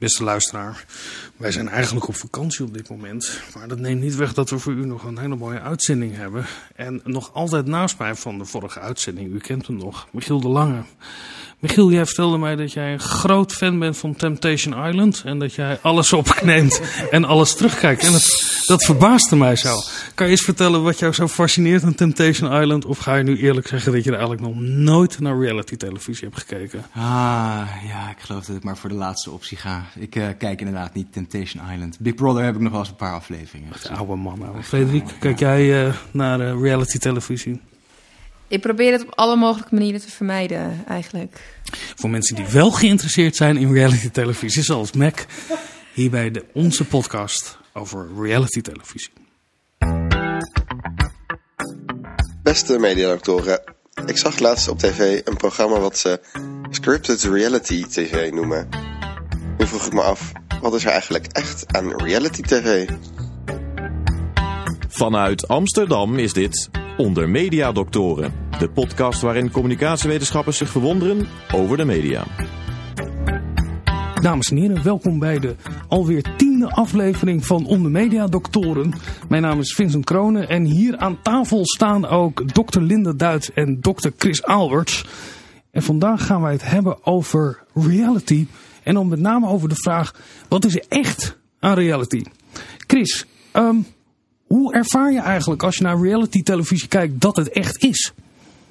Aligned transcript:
Beste 0.00 0.24
luisteraar, 0.24 0.84
wij 1.36 1.52
zijn 1.52 1.68
eigenlijk 1.68 2.08
op 2.08 2.16
vakantie 2.16 2.64
op 2.64 2.74
dit 2.74 2.88
moment. 2.88 3.40
Maar 3.54 3.68
dat 3.68 3.78
neemt 3.78 4.00
niet 4.00 4.16
weg 4.16 4.34
dat 4.34 4.50
we 4.50 4.58
voor 4.58 4.72
u 4.72 4.86
nog 4.86 5.04
een 5.04 5.18
hele 5.18 5.36
mooie 5.36 5.60
uitzending 5.60 6.16
hebben. 6.16 6.46
En 6.76 7.00
nog 7.04 7.34
altijd 7.34 7.66
naspijt 7.66 8.18
van 8.18 8.38
de 8.38 8.44
vorige 8.44 8.80
uitzending, 8.80 9.32
u 9.32 9.38
kent 9.38 9.66
hem 9.66 9.76
nog, 9.76 10.08
Michiel 10.10 10.40
de 10.40 10.48
Lange. 10.48 10.82
Michiel, 11.58 11.90
jij 11.90 12.06
vertelde 12.06 12.38
mij 12.38 12.56
dat 12.56 12.72
jij 12.72 12.92
een 12.92 13.00
groot 13.00 13.52
fan 13.52 13.78
bent 13.78 13.96
van 13.96 14.16
Temptation 14.16 14.86
Island. 14.86 15.22
En 15.24 15.38
dat 15.38 15.54
jij 15.54 15.78
alles 15.82 16.12
opneemt 16.12 16.80
en 17.10 17.24
alles 17.24 17.54
terugkijkt. 17.54 18.04
En 18.04 18.12
dat 18.70 18.84
verbaasde 18.84 19.36
mij 19.36 19.56
zo. 19.56 19.74
Kan 20.14 20.26
je 20.26 20.32
eens 20.32 20.44
vertellen 20.44 20.82
wat 20.82 20.98
jou 20.98 21.12
zo 21.12 21.28
fascineert 21.28 21.84
aan 21.84 21.94
Temptation 21.94 22.60
Island? 22.62 22.84
Of 22.84 22.98
ga 22.98 23.14
je 23.14 23.22
nu 23.22 23.36
eerlijk 23.36 23.66
zeggen 23.66 23.92
dat 23.92 24.04
je 24.04 24.10
er 24.10 24.18
eigenlijk 24.18 24.46
nog 24.46 24.60
nooit 24.60 25.20
naar 25.20 25.38
reality 25.38 25.76
televisie 25.76 26.28
hebt 26.28 26.38
gekeken? 26.38 26.84
Ah, 26.94 27.02
ja, 27.88 28.10
ik 28.10 28.16
geloof 28.18 28.44
dat 28.44 28.56
ik 28.56 28.64
maar 28.64 28.76
voor 28.76 28.88
de 28.88 28.94
laatste 28.94 29.30
optie 29.30 29.56
ga. 29.56 29.84
Ik 29.94 30.16
uh, 30.16 30.26
kijk 30.38 30.60
inderdaad 30.60 30.94
niet 30.94 31.12
Temptation 31.12 31.70
Island. 31.72 31.98
Big 31.98 32.14
Brother 32.14 32.44
heb 32.44 32.54
ik 32.54 32.60
nog 32.60 32.70
wel 32.70 32.80
eens 32.80 32.88
een 32.88 32.96
paar 32.96 33.14
afleveringen. 33.14 33.72
De 33.82 33.90
oude 33.90 34.14
man, 34.14 34.42
oude. 34.42 34.62
Frederik, 34.62 35.04
kijk 35.20 35.38
jij 35.38 35.86
uh, 35.86 35.94
naar 36.10 36.40
uh, 36.40 36.62
reality 36.62 36.98
televisie? 36.98 37.60
Ik 38.48 38.60
probeer 38.60 38.92
het 38.92 39.02
op 39.02 39.12
alle 39.14 39.36
mogelijke 39.36 39.74
manieren 39.74 40.00
te 40.00 40.10
vermijden, 40.10 40.84
eigenlijk. 40.88 41.60
Voor 41.96 42.10
mensen 42.10 42.34
die 42.34 42.46
wel 42.46 42.70
geïnteresseerd 42.70 43.36
zijn 43.36 43.56
in 43.56 43.72
reality 43.72 44.10
televisie, 44.10 44.62
zoals 44.62 44.92
Mac, 44.92 45.18
hierbij 45.92 46.30
de 46.30 46.44
onze 46.52 46.84
podcast 46.84 47.58
over 47.80 48.08
reality 48.16 48.60
televisie. 48.60 49.12
Beste 52.42 52.78
mediadoctoren, 52.78 53.62
ik 54.06 54.16
zag 54.16 54.38
laatst 54.38 54.68
op 54.68 54.78
tv 54.78 55.20
een 55.24 55.36
programma 55.36 55.78
wat 55.78 55.98
ze 55.98 56.20
scripted 56.70 57.22
reality 57.22 57.84
tv 57.84 58.32
noemen. 58.32 58.68
Nu 59.58 59.66
vroeg 59.66 59.86
ik 59.86 59.92
me 59.92 60.02
af, 60.02 60.32
wat 60.60 60.74
is 60.74 60.84
er 60.84 60.90
eigenlijk 60.90 61.26
echt 61.26 61.76
aan 61.76 61.92
reality 61.96 62.42
tv? 62.42 62.88
Vanuit 64.88 65.48
Amsterdam 65.48 66.18
is 66.18 66.32
dit 66.32 66.70
Onder 66.96 67.28
Media 67.28 67.72
Doctoren, 67.72 68.34
de 68.58 68.70
podcast 68.70 69.20
waarin 69.20 69.50
communicatiewetenschappers 69.50 70.56
zich 70.56 70.68
verwonderen 70.68 71.28
over 71.52 71.76
de 71.76 71.84
media. 71.84 72.24
Dames 74.20 74.50
en 74.50 74.56
heren, 74.56 74.82
welkom 74.82 75.18
bij 75.18 75.38
de 75.38 75.56
alweer 75.88 76.36
tiende 76.36 76.70
aflevering 76.70 77.46
van 77.46 77.66
Onder 77.66 77.90
Media 77.90 78.26
Doctoren. 78.26 78.92
Mijn 79.28 79.42
naam 79.42 79.60
is 79.60 79.74
Vincent 79.74 80.04
Kronen 80.04 80.48
en 80.48 80.64
hier 80.64 80.96
aan 80.96 81.22
tafel 81.22 81.66
staan 81.66 82.06
ook 82.06 82.54
dokter 82.54 82.82
Linda 82.82 83.12
Duits 83.12 83.52
en 83.52 83.80
dokter 83.80 84.12
Chris 84.16 84.42
Alberts. 84.42 85.04
En 85.70 85.82
vandaag 85.82 86.26
gaan 86.26 86.42
wij 86.42 86.52
het 86.52 86.64
hebben 86.64 87.06
over 87.06 87.62
reality 87.74 88.46
en 88.82 88.94
dan 88.94 89.08
met 89.08 89.20
name 89.20 89.48
over 89.48 89.68
de 89.68 89.74
vraag, 89.74 90.14
wat 90.48 90.64
is 90.64 90.74
er 90.74 90.84
echt 90.88 91.38
aan 91.58 91.74
reality? 91.74 92.24
Chris, 92.86 93.26
um, 93.52 93.86
hoe 94.46 94.74
ervaar 94.74 95.12
je 95.12 95.20
eigenlijk 95.20 95.62
als 95.62 95.76
je 95.76 95.82
naar 95.82 96.00
reality 96.00 96.42
televisie 96.42 96.88
kijkt 96.88 97.20
dat 97.20 97.36
het 97.36 97.48
echt 97.48 97.82
is? 97.84 98.12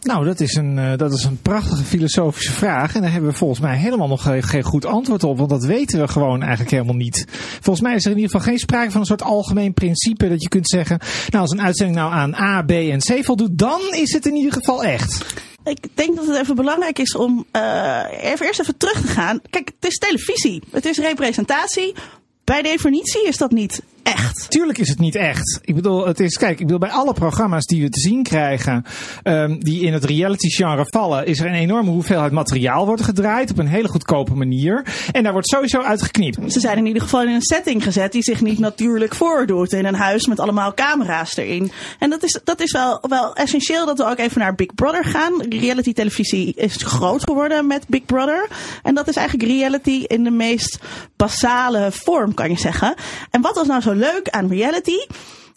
Nou, 0.02 0.26
dat 0.26 0.40
is, 0.40 0.56
een, 0.56 0.78
uh, 0.78 0.98
dat 0.98 1.14
is 1.14 1.24
een 1.24 1.42
prachtige 1.42 1.84
filosofische 1.84 2.52
vraag. 2.52 2.96
En 2.96 3.02
daar 3.02 3.12
hebben 3.12 3.30
we 3.30 3.36
volgens 3.36 3.60
mij 3.60 3.78
helemaal 3.78 4.08
nog 4.08 4.30
geen, 4.40 4.64
goed 4.64 4.86
antwoord 4.86 5.24
op. 5.24 5.38
Want 5.38 5.50
dat 5.50 5.66
weten 5.66 6.00
we 6.00 6.08
gewoon 6.08 6.42
eigenlijk 6.42 6.72
helemaal 6.72 6.96
niet. 6.96 7.26
Volgens 7.62 7.82
mij 7.82 7.96
is 7.96 8.06
er 8.06 8.12
in 8.12 8.18
ieder 8.18 8.32
geval 8.32 8.48
geen 8.48 8.60
sprake 8.60 8.92
van 8.92 9.00
een 9.00 9.08
soort 9.08 9.24
algemeen 9.24 9.74
principe. 9.74 10.30
Dat 10.30 10.42
je 10.42 10.50
kunt 10.50 10.70
zeggen, 10.70 11.00
nou 11.30 11.42
als 11.42 11.52
een 11.52 11.62
uitzending 11.62 11.98
nou 11.98 12.14
aan 12.14 12.36
A, 12.36 12.62
B 12.62 12.72
en 12.72 13.00
C 13.00 13.26
voldoet, 13.26 13.58
dan 13.58 13.82
is 13.92 14.14
het 14.14 14.26
in 14.26 14.36
ieder 14.36 14.54
geval 14.54 14.84
echt. 14.84 15.26
Ik 15.64 15.88
denk 15.94 16.16
dat 16.16 16.28
het 16.28 16.38
even 16.38 16.56
belangrijk 16.56 17.00
is 17.00 17.16
om 17.16 17.46
uh, 17.56 18.02
even 18.22 18.46
eerst 18.46 18.60
even 18.60 18.78
terug 18.78 19.02
te 19.02 19.08
gaan. 19.08 19.42
Kijk, 19.50 19.72
het 19.80 19.92
is 19.92 19.98
televisie. 19.98 20.64
Het 20.72 20.86
is 20.86 20.98
representatie. 20.98 21.94
Bij 22.44 22.62
definitie 22.62 23.28
is 23.28 23.38
dat 23.38 23.52
niet 23.52 23.82
echt. 24.14 24.50
Tuurlijk 24.50 24.78
is 24.78 24.90
het 24.90 25.00
niet 25.00 25.16
echt. 25.16 25.60
Ik 25.62 25.76
bedoel, 25.76 26.08
het 26.08 26.20
is, 26.20 26.38
kijk, 26.38 26.60
ik 26.60 26.66
bedoel, 26.66 26.80
bij 26.80 26.90
alle 26.90 27.14
programma's 27.14 27.66
die 27.66 27.82
we 27.82 27.90
te 27.90 28.00
zien 28.00 28.24
krijgen, 28.24 28.86
um, 29.24 29.64
die 29.64 29.82
in 29.82 29.94
het 29.94 30.04
reality 30.04 30.50
genre 30.50 30.86
vallen, 30.86 31.26
is 31.26 31.40
er 31.40 31.46
een 31.46 31.54
enorme 31.54 31.90
hoeveelheid 31.90 32.32
materiaal 32.32 32.86
wordt 32.86 33.02
gedraaid 33.02 33.52
op 33.52 33.58
een 33.58 33.68
hele 33.68 33.88
goedkope 33.88 34.34
manier. 34.34 34.86
En 35.12 35.24
daar 35.24 35.32
wordt 35.32 35.48
sowieso 35.48 35.82
uitgeknipt. 35.82 36.54
Ze 36.54 36.60
zijn 36.60 36.78
in 36.78 36.86
ieder 36.86 37.02
geval 37.02 37.22
in 37.22 37.30
een 37.30 37.42
setting 37.42 37.84
gezet 37.84 38.12
die 38.12 38.24
zich 38.24 38.42
niet 38.42 38.60
natuurlijk 38.60 39.16
voordoet. 39.16 39.74
In 39.74 39.86
een 39.86 39.96
huis 39.96 40.28
met 40.28 40.40
allemaal 40.40 40.74
camera's 40.74 41.38
erin. 41.38 41.72
En 42.00 42.10
dat 42.10 42.24
is, 42.24 42.40
dat 42.44 42.62
is 42.62 42.72
wel, 42.72 43.04
wel 43.10 43.36
essentieel 43.36 43.86
dat 43.86 43.98
we 43.98 44.06
ook 44.06 44.18
even 44.18 44.40
naar 44.40 44.56
Big 44.56 44.76
Brother 44.76 45.06
gaan. 45.06 45.42
Reality 45.50 45.94
televisie 45.94 46.54
is 46.56 46.76
groot 46.76 47.24
geworden 47.24 47.68
met 47.68 47.88
Big 47.88 48.06
Brother. 48.06 48.48
En 48.84 48.96
dat 48.96 49.08
is 49.08 49.16
eigenlijk 49.16 49.50
reality 49.50 50.04
in 50.08 50.24
de 50.24 50.32
meest 50.32 50.80
basale 51.16 51.88
vorm, 51.92 52.34
kan 52.34 52.50
je 52.50 52.58
zeggen. 52.58 52.94
En 53.30 53.42
wat 53.42 53.56
was 53.56 53.68
nou 53.68 53.82
zo 53.82 53.94
leuk 54.00 54.30
aan 54.30 54.48
reality 54.48 54.98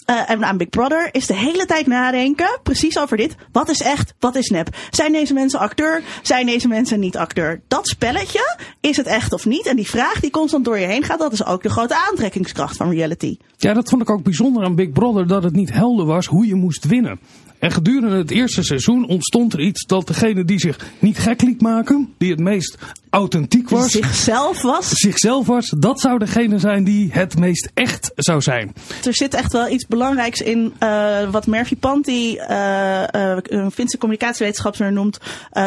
en 0.04 0.44
aan 0.44 0.56
Big 0.56 0.68
Brother 0.68 1.08
is 1.12 1.26
de 1.26 1.34
hele 1.34 1.66
tijd 1.66 1.86
nadenken, 1.86 2.60
precies 2.62 2.98
over 2.98 3.16
dit. 3.16 3.34
Wat 3.52 3.68
is 3.68 3.80
echt, 3.80 4.14
wat 4.18 4.36
is 4.36 4.48
nep? 4.48 4.76
Zijn 4.90 5.12
deze 5.12 5.34
mensen 5.34 5.58
acteur? 5.58 6.02
Zijn 6.22 6.46
deze 6.46 6.68
mensen 6.68 7.00
niet 7.00 7.16
acteur? 7.16 7.60
Dat 7.68 7.88
spelletje, 7.88 8.56
is 8.80 8.96
het 8.96 9.06
echt 9.06 9.32
of 9.32 9.46
niet? 9.46 9.66
En 9.66 9.76
die 9.76 9.88
vraag 9.88 10.20
die 10.20 10.30
constant 10.30 10.64
door 10.64 10.78
je 10.78 10.86
heen 10.86 11.02
gaat, 11.02 11.18
dat 11.18 11.32
is 11.32 11.44
ook 11.44 11.62
de 11.62 11.70
grote 11.70 11.96
aantrekkingskracht 12.10 12.76
van 12.76 12.90
reality. 12.90 13.36
Ja, 13.56 13.72
dat 13.72 13.88
vond 13.88 14.02
ik 14.02 14.10
ook 14.10 14.22
bijzonder 14.22 14.64
aan 14.64 14.74
Big 14.74 14.90
Brother, 14.90 15.26
dat 15.26 15.42
het 15.42 15.54
niet 15.54 15.72
helder 15.72 16.06
was 16.06 16.26
hoe 16.26 16.46
je 16.46 16.54
moest 16.54 16.86
winnen. 16.86 17.20
En 17.62 17.70
gedurende 17.70 18.16
het 18.16 18.30
eerste 18.30 18.62
seizoen 18.62 19.06
ontstond 19.06 19.52
er 19.52 19.60
iets 19.60 19.86
dat 19.86 20.06
degene 20.06 20.44
die 20.44 20.58
zich 20.58 20.86
niet 20.98 21.18
gek 21.18 21.42
liet 21.42 21.60
maken, 21.60 22.14
die 22.18 22.30
het 22.30 22.40
meest 22.40 22.78
authentiek 23.10 23.68
was, 23.68 23.90
zichzelf 23.90 24.62
was, 24.62 24.88
zichzelf 24.88 25.46
was, 25.46 25.74
dat 25.78 26.00
zou 26.00 26.18
degene 26.18 26.58
zijn 26.58 26.84
die 26.84 27.08
het 27.12 27.38
meest 27.38 27.70
echt 27.74 28.12
zou 28.14 28.40
zijn. 28.40 28.72
Er 29.04 29.14
zit 29.14 29.34
echt 29.34 29.52
wel 29.52 29.68
iets 29.68 29.86
belangrijks 29.92 30.40
in 30.40 30.74
uh, 30.80 31.30
wat 31.30 31.46
Murphy 31.46 31.76
Panti, 31.76 32.36
uh, 32.36 33.02
uh, 33.14 33.36
een 33.42 33.70
Finse 33.70 33.98
communicatiewetenschapper 33.98 34.92
noemt, 34.92 35.18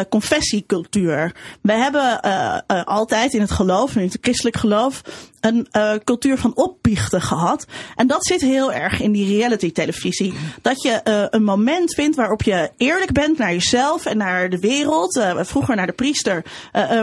confessiecultuur. 0.08 1.34
We 1.60 1.72
hebben 1.72 2.20
altijd 2.84 3.34
in 3.34 3.40
het 3.40 3.50
geloof, 3.50 3.96
in 3.96 4.02
het 4.02 4.18
christelijk 4.20 4.56
geloof, 4.56 5.02
een 5.46 5.66
uh, 5.72 5.92
cultuur 6.04 6.38
van 6.38 6.56
opbiechten 6.56 7.22
gehad. 7.22 7.66
En 7.94 8.06
dat 8.06 8.26
zit 8.26 8.40
heel 8.40 8.72
erg 8.72 9.00
in 9.00 9.12
die 9.12 9.36
reality 9.36 9.72
televisie. 9.72 10.34
Dat 10.62 10.82
je 10.82 11.00
uh, 11.04 11.24
een 11.30 11.44
moment 11.44 11.94
vindt 11.94 12.16
waarop 12.16 12.42
je 12.42 12.70
eerlijk 12.76 13.12
bent 13.12 13.38
naar 13.38 13.52
jezelf 13.52 14.06
en 14.06 14.16
naar 14.16 14.50
de 14.50 14.58
wereld. 14.58 15.16
Uh, 15.16 15.40
vroeger 15.42 15.76
naar 15.76 15.86
de 15.86 15.92
priester, 15.92 16.44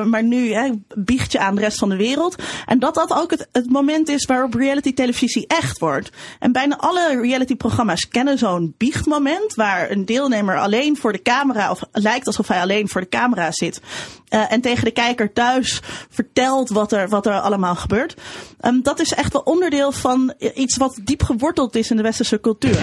maar 0.06 0.24
nu 0.24 0.54
hè, 0.54 0.70
biecht 0.96 1.32
je 1.32 1.40
aan 1.40 1.56
de 1.56 1.62
rest 1.62 1.78
van 1.78 1.90
de 1.90 1.96
wereld. 1.96 2.36
En 2.66 2.80
dat 2.80 2.94
dat 2.94 3.14
ook 3.14 3.32
het, 3.32 3.48
het 3.52 3.70
moment 3.70 4.10
is 4.10 4.26
waarop 4.26 4.54
reality 4.54 4.94
televisie 4.94 5.48
echt 5.48 5.80
wordt. 5.80 6.10
En 6.40 6.52
bijna 6.52 6.78
alle 6.78 7.22
reality 7.22 7.56
programma's 7.56 8.08
kennen 8.08 8.38
zo'n 8.38 8.74
biechtmoment 8.78 9.56
waar 9.56 9.92
een 9.92 10.06
deelnemer 10.06 10.60
alleen 10.60 10.98
voor 10.98 11.12
de 11.12 11.22
camera, 11.22 11.72
of 11.72 11.82
lijkt 11.92 12.28
alsof 12.28 12.48
hij 12.48 12.62
alleen 12.62 12.90
voor 12.90 13.02
de 13.02 13.10
camera 13.10 13.52
zit. 13.52 13.82
en 14.30 14.62
tegen 14.62 14.84
de 14.84 14.92
kijker 14.92 15.34
thuis 15.34 15.82
vertelt 16.10 16.70
wat 16.70 16.92
er, 16.92 17.10
wat 17.10 17.26
er 17.26 17.40
allemaal 17.40 17.76
gebeurt. 17.76 18.16
Um, 18.62 18.82
dat 18.84 19.00
is 19.00 19.14
echt 19.14 19.34
wel 19.34 19.42
onderdeel 19.42 19.92
van 19.92 20.34
iets 20.56 20.78
wat 20.78 21.00
diep 21.04 21.24
geworteld 21.24 21.76
is 21.76 21.90
in 21.90 21.98
de 21.98 22.04
westerse 22.04 22.40
cultuur. 22.40 22.80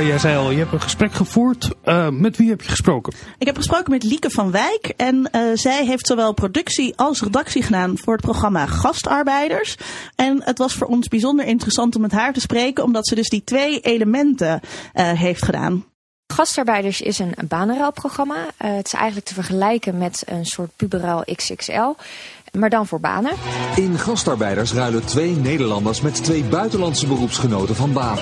Linda, 0.00 0.14
jij 0.18 0.30
zei 0.30 0.44
al, 0.44 0.50
je 0.50 0.58
hebt 0.58 0.72
een 0.72 0.80
gesprek 0.80 1.12
gevoerd. 1.12 1.68
Uh, 1.84 2.08
met 2.08 2.36
wie 2.36 2.48
heb 2.48 2.62
je 2.62 2.68
gesproken? 2.68 3.12
Ik 3.38 3.46
heb 3.46 3.56
gesproken 3.56 3.90
met 3.90 4.02
Lieke 4.02 4.30
van 4.30 4.50
Wijk. 4.50 4.92
En 4.96 5.28
uh, 5.32 5.42
zij 5.54 5.86
heeft 5.86 6.06
zowel 6.06 6.32
productie 6.32 6.96
als 6.96 7.22
redactie 7.22 7.62
gedaan 7.62 7.98
voor 7.98 8.12
het 8.12 8.22
programma 8.22 8.66
Gastarbeiders. 8.66 9.76
En 10.14 10.42
het 10.44 10.58
was 10.58 10.74
voor 10.74 10.86
ons 10.86 11.08
bijzonder 11.08 11.46
interessant 11.46 11.94
om 11.94 12.00
met 12.00 12.12
haar 12.12 12.32
te 12.32 12.40
spreken, 12.40 12.84
omdat 12.84 13.08
ze 13.08 13.14
dus 13.14 13.28
die 13.28 13.44
twee 13.44 13.80
elementen 13.80 14.60
uh, 14.94 15.10
heeft 15.12 15.44
gedaan. 15.44 15.84
Gastarbeiders 16.32 17.00
is 17.00 17.18
een 17.18 17.34
banenruilprogramma. 17.48 18.36
Uh, 18.36 18.76
het 18.76 18.86
is 18.86 18.92
eigenlijk 18.92 19.26
te 19.26 19.34
vergelijken 19.34 19.98
met 19.98 20.22
een 20.26 20.44
soort 20.44 20.70
puberaal 20.76 21.24
XXL. 21.24 21.94
Maar 22.58 22.70
dan 22.70 22.86
voor 22.86 23.00
banen. 23.00 23.32
In 23.76 23.98
gastarbeiders 23.98 24.72
ruilen 24.72 25.04
twee 25.04 25.36
Nederlanders 25.36 26.00
met 26.00 26.24
twee 26.24 26.44
buitenlandse 26.44 27.06
beroepsgenoten 27.06 27.76
van 27.76 27.92
baan. 27.92 28.18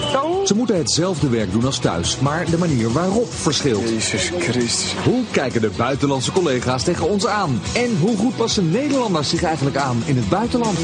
Ze 0.47 0.55
moeten 0.55 0.77
hetzelfde 0.77 1.29
werk 1.29 1.53
doen 1.53 1.65
als 1.65 1.79
thuis, 1.79 2.19
maar 2.19 2.51
de 2.51 2.59
manier 2.59 2.93
waarop 2.93 3.33
verschilt. 3.33 3.89
Jezus 3.89 4.31
Christus. 4.39 4.95
Hoe 5.05 5.23
kijken 5.31 5.61
de 5.61 5.71
buitenlandse 5.77 6.33
collega's 6.33 6.85
tegen 6.85 7.09
ons 7.09 7.27
aan? 7.27 7.61
En 7.75 7.99
hoe 7.99 8.17
goed 8.17 8.37
passen 8.37 8.71
Nederlanders 8.71 9.29
zich 9.29 9.43
eigenlijk 9.43 9.77
aan 9.77 10.03
in 10.07 10.17
het 10.17 10.29
buitenland? 10.29 10.79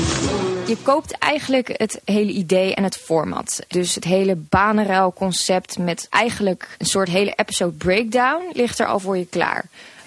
Je 0.66 0.76
koopt 0.82 1.18
eigenlijk 1.18 1.74
het 1.76 2.00
hele 2.04 2.32
idee 2.32 2.74
en 2.74 2.84
het 2.84 2.96
format. 2.96 3.64
Dus 3.68 3.94
het 3.94 4.04
hele 4.04 4.36
banenruilconcept 4.36 5.78
met 5.78 6.06
eigenlijk 6.10 6.76
een 6.78 6.86
soort 6.86 7.08
hele 7.08 7.32
episode 7.36 7.76
breakdown 7.76 8.42
ligt 8.52 8.78
er 8.78 8.86
al 8.86 9.00
voor 9.00 9.16
je 9.16 9.26
klaar. 9.26 9.64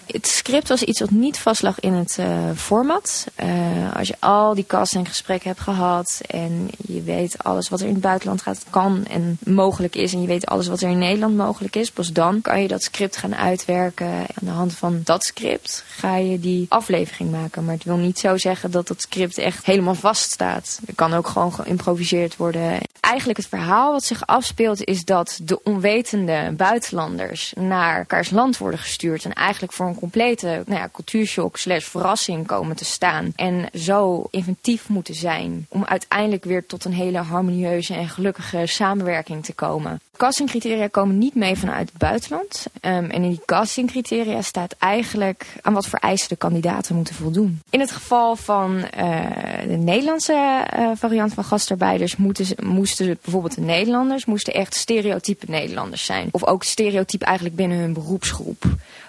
Het 0.07 0.27
script 0.27 0.67
was 0.67 0.83
iets 0.83 0.99
wat 0.99 1.09
niet 1.09 1.39
vastlag 1.39 1.79
in 1.79 1.93
het 1.93 2.17
eh, 2.17 2.49
format. 2.55 3.27
Eh, 3.35 3.95
als 3.95 4.07
je 4.07 4.15
al 4.19 4.55
die 4.55 4.65
castinggesprekken 4.65 5.49
hebt 5.49 5.61
gehad 5.61 6.21
en 6.27 6.69
je 6.87 7.01
weet 7.01 7.43
alles 7.43 7.69
wat 7.69 7.79
er 7.79 7.87
in 7.87 7.93
het 7.93 8.01
buitenland 8.01 8.41
gaat, 8.41 8.63
kan 8.69 9.05
en 9.05 9.37
mogelijk 9.43 9.95
is, 9.95 10.13
en 10.13 10.21
je 10.21 10.27
weet 10.27 10.45
alles 10.45 10.67
wat 10.67 10.81
er 10.81 10.89
in 10.89 10.97
Nederland 10.97 11.35
mogelijk 11.35 11.75
is, 11.75 11.91
pas 11.91 12.11
dan 12.11 12.41
kan 12.41 12.61
je 12.61 12.67
dat 12.67 12.83
script 12.83 13.17
gaan 13.17 13.35
uitwerken. 13.35 14.07
Aan 14.07 14.25
de 14.39 14.49
hand 14.49 14.73
van 14.73 15.01
dat 15.03 15.23
script 15.23 15.83
ga 15.87 16.15
je 16.15 16.39
die 16.39 16.65
aflevering 16.69 17.31
maken. 17.31 17.65
Maar 17.65 17.73
het 17.73 17.83
wil 17.83 17.97
niet 17.97 18.19
zo 18.19 18.37
zeggen 18.37 18.71
dat 18.71 18.87
dat 18.87 19.01
script 19.01 19.37
echt 19.37 19.65
helemaal 19.65 19.95
vaststaat. 19.95 20.79
Er 20.87 20.95
kan 20.95 21.13
ook 21.13 21.27
gewoon 21.27 21.53
geïmproviseerd 21.53 22.35
worden. 22.35 22.79
Eigenlijk 22.99 23.37
het 23.37 23.47
verhaal 23.47 23.91
wat 23.91 24.03
zich 24.03 24.27
afspeelt 24.27 24.83
is 24.83 25.05
dat 25.05 25.39
de 25.43 25.63
onwetende 25.63 26.53
buitenlanders 26.57 27.53
naar 27.55 27.97
elkaars 27.97 28.29
land 28.29 28.57
worden 28.57 28.79
gestuurd. 28.79 29.25
En 29.25 29.33
eigenlijk 29.33 29.73
voor 29.73 29.87
een 29.87 29.96
complete 29.99 30.63
nou 30.65 30.79
ja, 30.79 30.89
cultuurshock 30.91 31.57
slash 31.57 31.85
verrassing 31.85 32.47
komen 32.47 32.75
te 32.75 32.85
staan. 32.85 33.33
En 33.35 33.69
zo 33.73 34.27
inventief 34.31 34.89
moeten 34.89 35.15
zijn 35.15 35.65
om 35.69 35.85
uiteindelijk 35.85 36.43
weer 36.43 36.65
tot 36.65 36.85
een 36.85 36.93
hele 36.93 37.17
harmonieuze 37.17 37.93
en 37.93 38.09
gelukkige 38.09 38.65
samenwerking 38.65 39.45
te 39.45 39.53
komen. 39.53 39.99
Castingcriteria 40.17 40.87
komen 40.87 41.17
niet 41.17 41.35
mee 41.35 41.55
vanuit 41.55 41.89
het 41.89 41.97
buitenland. 41.97 42.65
Ehm, 42.81 43.03
en 43.03 43.23
in 43.23 43.29
die 43.29 43.41
castingcriteria 43.45 44.41
staat 44.41 44.75
eigenlijk 44.79 45.45
aan 45.61 45.73
wat 45.73 45.87
voor 45.87 45.99
eisen 45.99 46.29
de 46.29 46.35
kandidaten 46.35 46.95
moeten 46.95 47.15
voldoen. 47.15 47.61
In 47.69 47.79
het 47.79 47.91
geval 47.91 48.35
van 48.35 48.83
eh, 48.83 49.25
de 49.67 49.77
Nederlandse 49.77 50.63
eh, 50.69 50.91
variant 50.95 51.33
van 51.33 51.43
gastarbeiders 51.43 52.15
moesten 52.63 53.17
bijvoorbeeld 53.21 53.55
de 53.55 53.61
Nederlanders 53.61 54.25
moesten 54.25 54.53
echt 54.53 54.75
stereotype 54.75 55.45
Nederlanders 55.49 56.05
zijn. 56.05 56.29
Of 56.31 56.45
ook 56.45 56.63
stereotype 56.63 57.25
eigenlijk 57.25 57.55
binnen 57.55 57.77
hun 57.77 57.93
beroepsgroep. 57.93 58.65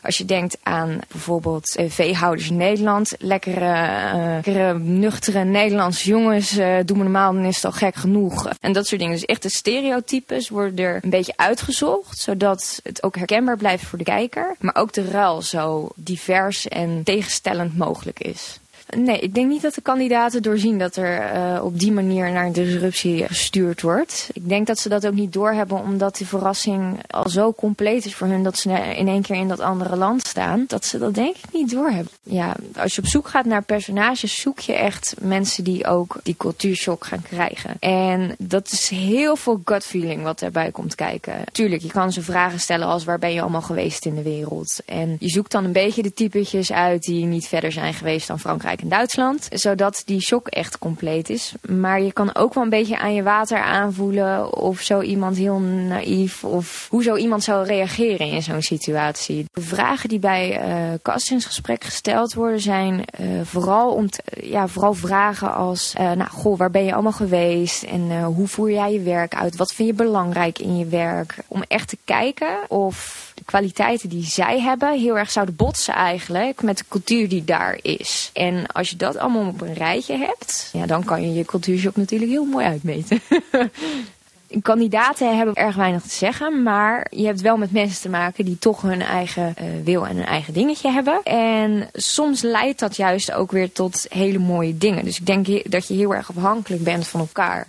Als 0.08 0.18
je 0.18 0.24
denkt 0.24 0.58
aan 0.62 0.98
bijvoorbeeld 1.08 1.76
eh, 1.76 1.90
veehouders 1.90 2.48
in 2.48 2.56
Nederland, 2.56 3.14
lekkere, 3.18 3.72
eh, 3.72 4.24
lekkere 4.24 4.78
nuchtere 4.78 5.44
Nederlandse 5.44 6.08
jongens, 6.08 6.56
eh, 6.56 6.76
doen 6.84 6.96
we 6.96 7.02
normaal, 7.02 7.32
dan 7.32 7.44
is 7.44 7.56
het 7.56 7.64
al 7.64 7.72
gek 7.72 7.94
genoeg. 7.94 8.48
En 8.60 8.72
dat 8.72 8.86
soort 8.86 9.00
dingen. 9.00 9.14
Dus 9.14 9.24
echt 9.24 9.42
de 9.42 9.50
stereotypes 9.50 10.48
worden 10.48 10.84
er 10.84 11.00
een 11.02 11.10
beetje 11.10 11.32
uitgezocht, 11.36 12.18
zodat 12.18 12.80
het 12.82 13.02
ook 13.02 13.16
herkenbaar 13.16 13.56
blijft 13.56 13.84
voor 13.84 13.98
de 13.98 14.04
kijker. 14.04 14.56
Maar 14.58 14.76
ook 14.76 14.92
de 14.92 15.10
ruil 15.10 15.42
zo 15.42 15.88
divers 15.94 16.68
en 16.68 17.02
tegenstellend 17.04 17.76
mogelijk 17.76 18.20
is. 18.20 18.58
Nee, 18.96 19.18
ik 19.18 19.34
denk 19.34 19.48
niet 19.48 19.62
dat 19.62 19.74
de 19.74 19.80
kandidaten 19.80 20.42
doorzien 20.42 20.78
dat 20.78 20.96
er 20.96 21.20
eh, 21.20 21.64
op 21.64 21.78
die 21.78 21.92
manier 21.92 22.32
naar 22.32 22.46
een 22.46 22.52
disruptie 22.52 23.26
gestuurd 23.26 23.82
wordt. 23.82 24.28
Ik 24.32 24.48
denk 24.48 24.66
dat 24.66 24.78
ze 24.78 24.88
dat 24.88 25.06
ook 25.06 25.14
niet 25.14 25.32
doorhebben 25.32 25.78
omdat 25.78 26.16
die 26.16 26.26
verrassing 26.26 26.98
al 27.06 27.28
zo 27.28 27.52
compleet 27.52 28.04
is 28.04 28.14
voor 28.14 28.26
hun 28.26 28.42
dat 28.42 28.58
ze 28.58 28.70
in 28.70 29.08
één 29.08 29.22
keer 29.22 29.36
in 29.36 29.48
dat 29.48 29.60
andere 29.60 29.96
land 29.96 30.26
staan. 30.26 30.64
Dat 30.68 30.84
ze 30.84 30.98
dat 30.98 31.14
denk 31.14 31.36
ik 31.36 31.52
niet 31.52 31.70
doorhebben. 31.70 32.12
Ja, 32.22 32.56
als 32.76 32.94
je 32.94 33.02
op 33.02 33.08
zoek 33.08 33.28
gaat 33.28 33.44
naar 33.44 33.62
personages, 33.62 34.40
zoek 34.40 34.58
je 34.58 34.72
echt 34.72 35.14
mensen 35.20 35.64
die 35.64 35.86
ook 35.86 36.20
die 36.22 36.36
cultuurshock 36.36 37.04
gaan 37.06 37.22
krijgen. 37.22 37.76
En 37.80 38.34
dat 38.38 38.72
is 38.72 38.88
heel 38.88 39.36
veel 39.36 39.60
gut 39.64 39.84
feeling 39.84 40.22
wat 40.22 40.38
daarbij 40.38 40.70
komt 40.70 40.94
kijken. 40.94 41.34
Tuurlijk, 41.52 41.82
je 41.82 41.88
kan 41.88 42.12
ze 42.12 42.22
vragen 42.22 42.60
stellen 42.60 42.86
als 42.86 43.04
waar 43.04 43.18
ben 43.18 43.32
je 43.32 43.40
allemaal 43.40 43.62
geweest 43.62 44.06
in 44.06 44.14
de 44.14 44.22
wereld. 44.22 44.80
En 44.86 45.16
je 45.18 45.28
zoekt 45.28 45.52
dan 45.52 45.64
een 45.64 45.72
beetje 45.72 46.02
de 46.02 46.14
typetjes 46.14 46.72
uit 46.72 47.02
die 47.02 47.24
niet 47.24 47.46
verder 47.46 47.72
zijn 47.72 47.94
geweest 47.94 48.26
dan 48.26 48.40
Frankrijk 48.40 48.77
en 48.80 48.88
Duitsland. 48.88 49.48
Zodat 49.50 50.02
die 50.04 50.20
shock 50.20 50.48
echt 50.48 50.78
compleet 50.78 51.30
is. 51.30 51.54
Maar 51.68 52.00
je 52.02 52.12
kan 52.12 52.34
ook 52.34 52.54
wel 52.54 52.64
een 52.64 52.70
beetje 52.70 52.98
aan 52.98 53.14
je 53.14 53.22
water 53.22 53.58
aanvoelen 53.58 54.56
of 54.56 54.80
zo 54.80 55.00
iemand 55.00 55.36
heel 55.36 55.58
naïef 55.60 56.44
of 56.44 56.86
hoe 56.90 57.02
zo 57.02 57.16
iemand 57.16 57.44
zou 57.44 57.66
reageren 57.66 58.26
in 58.30 58.42
zo'n 58.42 58.62
situatie. 58.62 59.44
De 59.52 59.60
vragen 59.60 60.08
die 60.08 60.18
bij 60.18 60.58
eh 60.60 60.76
castingsgesprek 61.02 61.84
gesteld 61.84 62.34
worden 62.34 62.60
zijn 62.60 63.04
eh, 63.04 63.26
vooral, 63.44 63.92
om 63.92 64.10
te- 64.10 64.22
ja, 64.42 64.68
vooral 64.68 64.94
vragen 64.94 65.54
als, 65.54 65.94
eh, 65.96 66.04
nou 66.12 66.30
goh, 66.30 66.58
waar 66.58 66.70
ben 66.70 66.84
je 66.84 66.92
allemaal 66.92 67.12
geweest 67.12 67.82
en 67.82 68.06
eh, 68.10 68.26
hoe 68.26 68.48
voer 68.48 68.70
jij 68.70 68.92
je 68.92 69.00
werk 69.02 69.34
uit? 69.34 69.56
Wat 69.56 69.72
vind 69.74 69.88
je 69.88 69.94
belangrijk 69.94 70.58
in 70.58 70.78
je 70.78 70.86
werk? 70.86 71.36
Om 71.48 71.62
echt 71.68 71.88
te 71.88 71.98
kijken 72.04 72.56
of 72.68 73.27
de 73.38 73.44
kwaliteiten 73.44 74.08
die 74.08 74.24
zij 74.24 74.60
hebben 74.60 74.98
heel 74.98 75.18
erg 75.18 75.30
zouden 75.30 75.56
botsen 75.56 75.94
eigenlijk 75.94 76.62
met 76.62 76.78
de 76.78 76.84
cultuur 76.88 77.28
die 77.28 77.44
daar 77.44 77.78
is. 77.82 78.30
En 78.32 78.66
als 78.66 78.90
je 78.90 78.96
dat 78.96 79.16
allemaal 79.16 79.46
op 79.48 79.60
een 79.60 79.74
rijtje 79.74 80.16
hebt, 80.16 80.70
ja, 80.72 80.86
dan 80.86 81.04
kan 81.04 81.22
je 81.22 81.32
je 81.34 81.44
cultuurshock 81.44 81.96
natuurlijk 81.96 82.30
heel 82.30 82.44
mooi 82.44 82.66
uitmeten. 82.66 83.20
Kandidaten 84.62 85.36
hebben 85.36 85.54
erg 85.54 85.76
weinig 85.76 86.02
te 86.02 86.14
zeggen, 86.14 86.62
maar 86.62 87.06
je 87.10 87.26
hebt 87.26 87.40
wel 87.40 87.56
met 87.56 87.72
mensen 87.72 88.00
te 88.00 88.08
maken 88.08 88.44
die 88.44 88.58
toch 88.58 88.82
hun 88.82 89.02
eigen 89.02 89.56
eh, 89.56 89.64
wil 89.84 90.06
en 90.06 90.16
hun 90.16 90.26
eigen 90.26 90.52
dingetje 90.52 90.90
hebben. 90.90 91.22
En 91.22 91.88
soms 91.92 92.42
leidt 92.42 92.78
dat 92.80 92.96
juist 92.96 93.32
ook 93.32 93.50
weer 93.50 93.72
tot 93.72 94.06
hele 94.08 94.38
mooie 94.38 94.78
dingen. 94.78 95.04
Dus 95.04 95.18
ik 95.18 95.26
denk 95.26 95.70
dat 95.70 95.88
je 95.88 95.94
heel 95.94 96.14
erg 96.14 96.30
afhankelijk 96.36 96.82
bent 96.84 97.06
van 97.06 97.20
elkaar. 97.20 97.66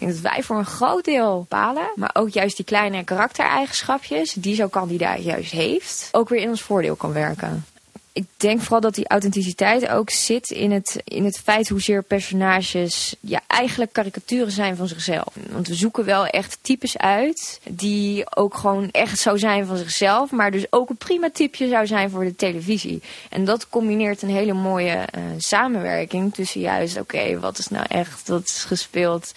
Denk 0.00 0.12
dat 0.12 0.32
wij 0.32 0.42
voor 0.42 0.58
een 0.58 0.64
groot 0.64 1.04
deel 1.04 1.38
bepalen, 1.38 1.92
maar 1.94 2.10
ook 2.12 2.28
juist 2.28 2.56
die 2.56 2.64
kleine 2.64 3.04
karaktereigenschapjes 3.04 4.32
die 4.32 4.54
zo'n 4.54 4.70
kandidaat 4.70 5.22
juist 5.22 5.52
heeft, 5.52 6.08
ook 6.12 6.28
weer 6.28 6.40
in 6.40 6.48
ons 6.48 6.62
voordeel 6.62 6.96
kan 6.96 7.12
werken. 7.12 7.64
Ik 8.12 8.26
denk 8.36 8.60
vooral 8.60 8.80
dat 8.80 8.94
die 8.94 9.08
authenticiteit 9.08 9.88
ook 9.88 10.10
zit 10.10 10.50
in 10.50 10.70
het, 10.70 11.00
in 11.04 11.24
het 11.24 11.38
feit 11.38 11.68
hoezeer 11.68 12.02
personages 12.02 13.14
ja, 13.20 13.40
eigenlijk 13.46 13.92
karikaturen 13.92 14.52
zijn 14.52 14.76
van 14.76 14.88
zichzelf. 14.88 15.34
Want 15.50 15.68
we 15.68 15.74
zoeken 15.74 16.04
wel 16.04 16.26
echt 16.26 16.58
types 16.60 16.98
uit 16.98 17.60
die 17.70 18.36
ook 18.36 18.54
gewoon 18.54 18.90
echt 18.90 19.18
zo 19.18 19.36
zijn 19.36 19.66
van 19.66 19.76
zichzelf, 19.76 20.30
maar 20.30 20.50
dus 20.50 20.66
ook 20.72 20.90
een 20.90 20.96
prima 20.96 21.30
typje 21.30 21.68
zou 21.68 21.86
zijn 21.86 22.10
voor 22.10 22.24
de 22.24 22.36
televisie. 22.36 23.02
En 23.30 23.44
dat 23.44 23.68
combineert 23.68 24.22
een 24.22 24.28
hele 24.28 24.52
mooie 24.52 24.96
eh, 24.96 25.22
samenwerking 25.36 26.34
tussen 26.34 26.60
juist, 26.60 26.98
oké, 27.00 27.38
wat 27.38 27.58
is 27.58 27.68
nou 27.68 27.86
echt, 27.88 28.28
wat 28.28 28.42
is 28.48 28.64
gespeeld 28.64 29.32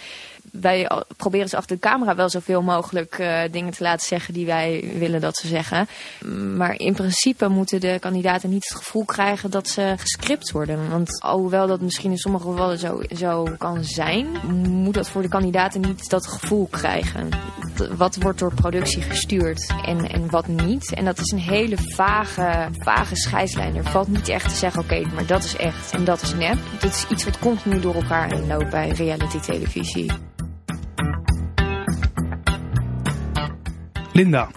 wij 0.61 0.89
proberen 1.17 1.49
ze 1.49 1.57
achter 1.57 1.75
de 1.75 1.81
camera 1.81 2.15
wel 2.15 2.29
zoveel 2.29 2.61
mogelijk 2.61 3.19
eh, 3.19 3.41
dingen 3.51 3.73
te 3.73 3.83
laten 3.83 4.07
zeggen 4.07 4.33
die 4.33 4.45
wij 4.45 4.93
willen 4.97 5.21
dat 5.21 5.37
ze 5.37 5.47
zeggen. 5.47 5.87
Maar 6.55 6.79
in 6.79 6.93
principe 6.93 7.47
moeten 7.47 7.79
de 7.79 7.97
kandidaten 7.99 8.49
niet 8.49 8.69
het 8.69 8.77
gevoel 8.77 9.05
krijgen 9.05 9.51
dat 9.51 9.67
ze 9.67 9.93
gescript 9.97 10.51
worden. 10.51 10.89
Want 10.89 11.21
alhoewel 11.21 11.67
dat 11.67 11.81
misschien 11.81 12.11
in 12.11 12.17
sommige 12.17 12.47
gevallen 12.47 12.79
zo, 12.79 13.01
zo 13.15 13.47
kan 13.57 13.83
zijn, 13.83 14.27
moet 14.67 14.93
dat 14.93 15.09
voor 15.09 15.21
de 15.21 15.27
kandidaten 15.27 15.81
niet 15.81 16.09
dat 16.09 16.27
gevoel 16.27 16.67
krijgen. 16.71 17.29
Wat 17.97 18.15
wordt 18.15 18.39
door 18.39 18.53
productie 18.53 19.01
gestuurd 19.01 19.73
en, 19.85 20.09
en 20.09 20.29
wat 20.29 20.47
niet. 20.47 20.93
En 20.93 21.05
dat 21.05 21.19
is 21.19 21.31
een 21.31 21.39
hele 21.39 21.77
vage, 21.77 22.69
vage 22.79 23.15
scheidslijn. 23.15 23.75
Er 23.75 23.83
valt 23.83 24.07
niet 24.07 24.29
echt 24.29 24.49
te 24.49 24.55
zeggen, 24.55 24.81
oké, 24.81 25.01
maar 25.13 25.25
dat 25.25 25.43
is 25.43 25.55
echt 25.55 25.91
en 25.91 26.03
dat 26.03 26.21
is 26.21 26.33
nep. 26.33 26.57
Dit 26.79 26.93
is 26.93 27.05
iets 27.09 27.23
wat 27.23 27.39
continu 27.39 27.79
door 27.79 27.95
elkaar 27.95 28.33
heen 28.33 28.47
loopt 28.47 28.69
bij 28.69 28.89
reality 28.89 29.39
televisie. 29.39 30.11
Linda, 34.13 34.49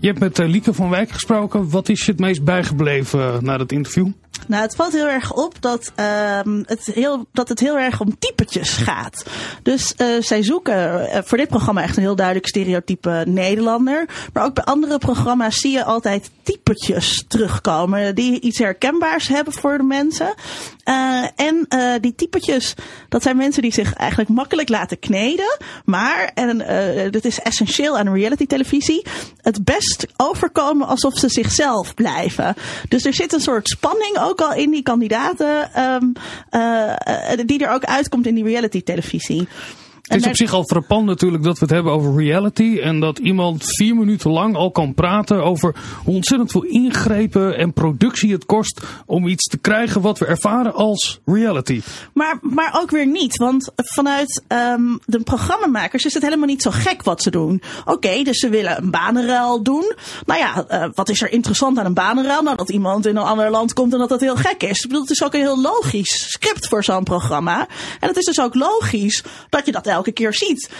je 0.00 0.06
hebt 0.06 0.18
met 0.18 0.38
eh, 0.38 0.48
Lieke 0.48 0.72
van 0.74 0.90
Wijk 0.90 1.10
gesproken. 1.10 1.70
Wat 1.70 1.88
is 1.88 2.04
je 2.04 2.10
het 2.10 2.20
meest 2.20 2.44
bijgebleven 2.44 3.20
eh, 3.20 3.40
na 3.40 3.56
dat 3.56 3.72
interview? 3.72 4.08
Nou, 4.46 4.62
het 4.62 4.74
valt 4.74 4.92
heel 4.92 5.08
erg 5.08 5.32
op 5.32 5.54
dat, 5.60 5.92
ehm, 5.94 6.62
het, 6.66 6.84
heel, 6.84 7.26
dat 7.32 7.48
het 7.48 7.60
heel 7.60 7.78
erg 7.78 8.00
om 8.00 8.18
typetjes 8.18 8.70
gaat. 8.70 9.24
Dus 9.62 9.94
eh, 9.94 10.06
zij 10.20 10.42
zoeken 10.42 11.10
eh, 11.10 11.20
voor 11.24 11.38
dit 11.38 11.48
programma 11.48 11.82
echt 11.82 11.96
een 11.96 12.02
heel 12.02 12.16
duidelijk 12.16 12.46
stereotype 12.46 13.24
Nederlander. 13.26 14.08
Maar 14.32 14.44
ook 14.44 14.54
bij 14.54 14.64
andere 14.64 14.98
programma's 14.98 15.60
zie 15.60 15.72
je 15.72 15.84
altijd 15.84 16.30
typetjes 16.42 17.24
terugkomen. 17.28 18.14
Die 18.14 18.40
iets 18.40 18.58
herkenbaars 18.58 19.28
hebben 19.28 19.52
voor 19.52 19.78
de 19.78 19.84
mensen. 19.84 20.34
Eh, 20.84 21.24
en 21.36 21.66
die 22.00 22.14
typetjes, 22.14 22.74
dat 23.08 23.22
zijn 23.22 23.36
mensen 23.36 23.62
die 23.62 23.72
zich 23.72 23.94
eigenlijk 23.94 24.30
makkelijk 24.30 24.68
laten 24.68 24.98
kneden. 24.98 25.56
Maar, 25.84 26.30
en 26.34 26.58
dit 27.10 27.24
is 27.24 27.40
essentieel 27.40 27.98
aan 27.98 28.14
reality 28.14 28.46
televisie, 28.46 29.06
het 29.36 29.64
best 29.64 30.06
overkomen 30.16 30.86
alsof 30.86 31.18
ze 31.18 31.28
zichzelf 31.28 31.94
blijven. 31.94 32.54
Dus 32.88 33.04
er 33.04 33.14
zit 33.14 33.32
een 33.32 33.40
soort 33.40 33.68
spanning 33.68 34.18
ook 34.22 34.40
al 34.40 34.54
in 34.54 34.70
die 34.70 34.82
kandidaten, 34.82 35.72
ehm, 35.72 36.12
eh, 36.50 37.32
eh, 37.32 37.46
die 37.46 37.64
er 37.64 37.74
ook 37.74 37.84
uitkomt 37.84 38.26
in 38.26 38.34
die 38.34 38.44
reality 38.44 38.82
televisie. 38.82 39.48
Het 40.02 40.20
is 40.20 40.26
op 40.26 40.36
zich 40.36 40.52
al 40.52 40.64
frappant 40.64 41.06
natuurlijk 41.06 41.42
dat 41.42 41.58
we 41.58 41.64
het 41.64 41.74
hebben 41.74 41.92
over 41.92 42.14
reality. 42.14 42.78
En 42.78 43.00
dat 43.00 43.18
iemand 43.18 43.64
vier 43.64 43.94
minuten 43.94 44.30
lang 44.30 44.56
al 44.56 44.70
kan 44.70 44.94
praten 44.94 45.44
over 45.44 45.74
hoe 46.04 46.14
ontzettend 46.14 46.50
veel 46.50 46.62
ingrepen 46.62 47.56
en 47.56 47.72
productie 47.72 48.32
het 48.32 48.46
kost 48.46 48.80
om 49.06 49.26
iets 49.26 49.44
te 49.44 49.58
krijgen 49.58 50.00
wat 50.00 50.18
we 50.18 50.26
ervaren 50.26 50.74
als 50.74 51.20
reality. 51.24 51.80
Maar, 52.14 52.38
maar 52.40 52.78
ook 52.80 52.90
weer 52.90 53.06
niet. 53.06 53.36
Want 53.36 53.70
vanuit 53.76 54.42
ehm, 54.48 54.96
de 55.06 55.20
programmamakers 55.20 56.04
is 56.04 56.14
het 56.14 56.22
helemaal 56.22 56.46
niet 56.46 56.62
zo 56.62 56.70
gek 56.70 57.02
wat 57.02 57.22
ze 57.22 57.30
doen. 57.30 57.62
Oké, 57.84 58.22
dus 58.22 58.38
ze 58.38 58.48
willen 58.48 58.78
een 58.78 58.90
banenruil 58.90 59.62
doen. 59.62 59.92
Nou 60.26 60.40
ja, 60.40 60.66
eh, 60.66 60.88
wat 60.94 61.08
is 61.08 61.22
er 61.22 61.32
interessant 61.32 61.78
aan 61.78 61.86
een 61.86 61.94
banenruil? 61.94 62.42
Nou, 62.42 62.56
dat 62.56 62.70
iemand 62.70 63.06
in 63.06 63.16
een 63.16 63.22
ander 63.22 63.50
land 63.50 63.72
komt 63.72 63.92
en 63.92 63.98
dat 63.98 64.08
dat 64.08 64.20
heel 64.20 64.36
gek 64.36 64.62
is. 64.62 64.84
Ik 64.84 64.92
het 64.92 65.10
is 65.10 65.22
ook 65.22 65.34
een 65.34 65.40
heel 65.40 65.60
logisch 65.60 66.24
script 66.28 66.68
voor 66.68 66.84
zo'n 66.84 67.04
programma. 67.04 67.68
En 68.00 68.08
het 68.08 68.16
is 68.16 68.24
dus 68.24 68.40
ook 68.40 68.54
logisch 68.54 69.24
dat 69.48 69.66
je 69.66 69.72
dat 69.72 69.86
elke 69.92 70.12
keer 70.12 70.34
ziet. 70.34 70.70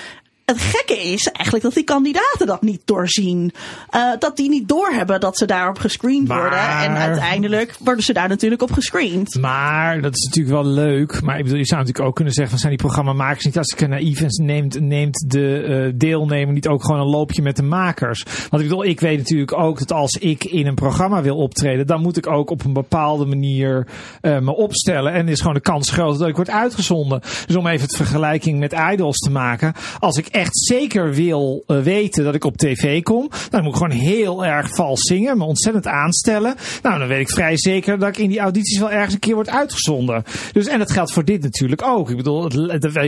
Het 0.44 0.61
gekke 0.61 0.99
is 0.99 1.26
eigenlijk 1.26 1.64
dat 1.64 1.75
die 1.75 1.84
kandidaten 1.84 2.46
dat 2.46 2.62
niet 2.62 2.80
doorzien. 2.84 3.52
Eh, 3.90 4.11
dat 4.18 4.37
die 4.37 4.49
niet 4.49 4.68
doorhebben 4.68 5.20
dat 5.20 5.38
ze 5.38 5.46
daarop 5.46 5.78
gescreend 5.78 6.28
Maar- 6.28 6.40
worden. 6.40 6.58
En 6.68 6.96
uiteindelijk 6.96 7.76
worden 7.84 8.04
ze 8.04 8.12
daar 8.12 8.28
natuurlijk 8.28 8.62
op 8.62 8.72
gescreend. 8.72 9.34
Maar 9.40 10.00
dat 10.00 10.16
is 10.16 10.25
natuurlijk 10.25 10.54
wel 10.62 10.72
leuk. 10.72 11.22
Maar 11.22 11.37
ik 11.38 11.42
bedoel, 11.42 11.58
je 11.58 11.66
zou 11.66 11.80
natuurlijk 11.80 12.08
ook 12.08 12.14
kunnen 12.14 12.32
zeggen: 12.32 12.52
van 12.52 12.61
zijn 12.62 12.76
die 12.76 12.87
programmamakers 12.87 13.44
niet 13.44 13.54
hartstikke 13.54 13.87
naïef 13.87 14.20
en 14.20 14.44
neemt, 14.44 14.80
neemt 14.80 15.25
de 15.30 15.62
eh, 15.62 15.92
deelnemer 15.99 16.54
niet 16.54 16.68
ook 16.68 16.84
gewoon 16.84 17.00
een 17.00 17.06
loopje 17.11 17.42
met 17.42 17.56
de 17.56 17.62
makers? 17.62 18.22
Want 18.50 18.62
ik 18.62 18.68
bedoel, 18.68 18.84
ik 18.84 19.00
weet 19.00 19.18
natuurlijk 19.18 19.52
ook 19.58 19.78
dat 19.78 19.92
als 19.92 20.12
ik 20.12 20.44
in 20.44 20.66
een 20.66 20.75
programma 20.75 21.22
wil 21.22 21.37
optreden, 21.37 21.87
dan 21.87 22.00
moet 22.00 22.16
ik 22.16 22.26
ook 22.26 22.50
op 22.50 22.64
een 22.64 22.72
bepaalde 22.72 23.25
manier 23.25 23.87
eh, 24.20 24.38
me 24.38 24.54
opstellen. 24.54 25.12
En 25.12 25.28
is 25.28 25.38
gewoon 25.40 25.54
de 25.54 25.61
kans 25.61 25.90
groot 25.90 26.18
dat 26.18 26.28
ik 26.28 26.37
word 26.37 26.50
uitgezonden. 26.50 27.20
Dus 27.46 27.56
om 27.56 27.66
even 27.66 27.87
het 27.87 27.96
vergelijking 27.96 28.58
met 28.58 28.75
Idols 28.92 29.18
te 29.18 29.30
maken. 29.30 29.72
Als 29.99 30.16
ik 30.16 30.26
echt 30.33 30.59
zeker 30.59 31.15
wil 31.15 31.65
eh, 31.67 31.81
weten 31.81 32.25
dat 32.25 32.35
ik 32.35 32.45
op 32.45 32.57
tv 32.57 33.03
kom, 33.03 33.31
dan 33.51 33.62
moet 33.62 33.73
ik 33.73 33.77
gewoon 33.77 33.99
heel 33.99 34.45
erg 34.45 34.75
vals 34.75 35.01
zingen, 35.01 35.39
me 35.39 35.45
ontzettend 35.45 35.87
aanstellen. 35.87 36.55
Nou, 36.83 36.99
dan 36.99 37.09
weet 37.09 37.21
ik 37.21 37.31
vrij 37.31 37.57
zeker 37.57 37.99
dat 37.99 38.09
ik 38.09 38.19
in 38.19 38.29
die 38.29 38.39
audities 38.39 38.79
wel 38.79 38.91
ergens 38.91 39.15
een 39.15 39.21
keer 39.21 39.35
word 39.35 39.49
uitgezonden. 39.49 40.25
Dus, 40.53 40.67
en 40.67 40.79
dat 40.79 40.91
geldt 40.91 41.12
voor 41.12 41.25
dit 41.25 41.43
natuurlijk 41.43 41.83
ook. 41.83 42.11
Ik 42.11 42.17
bedoel, 42.17 42.49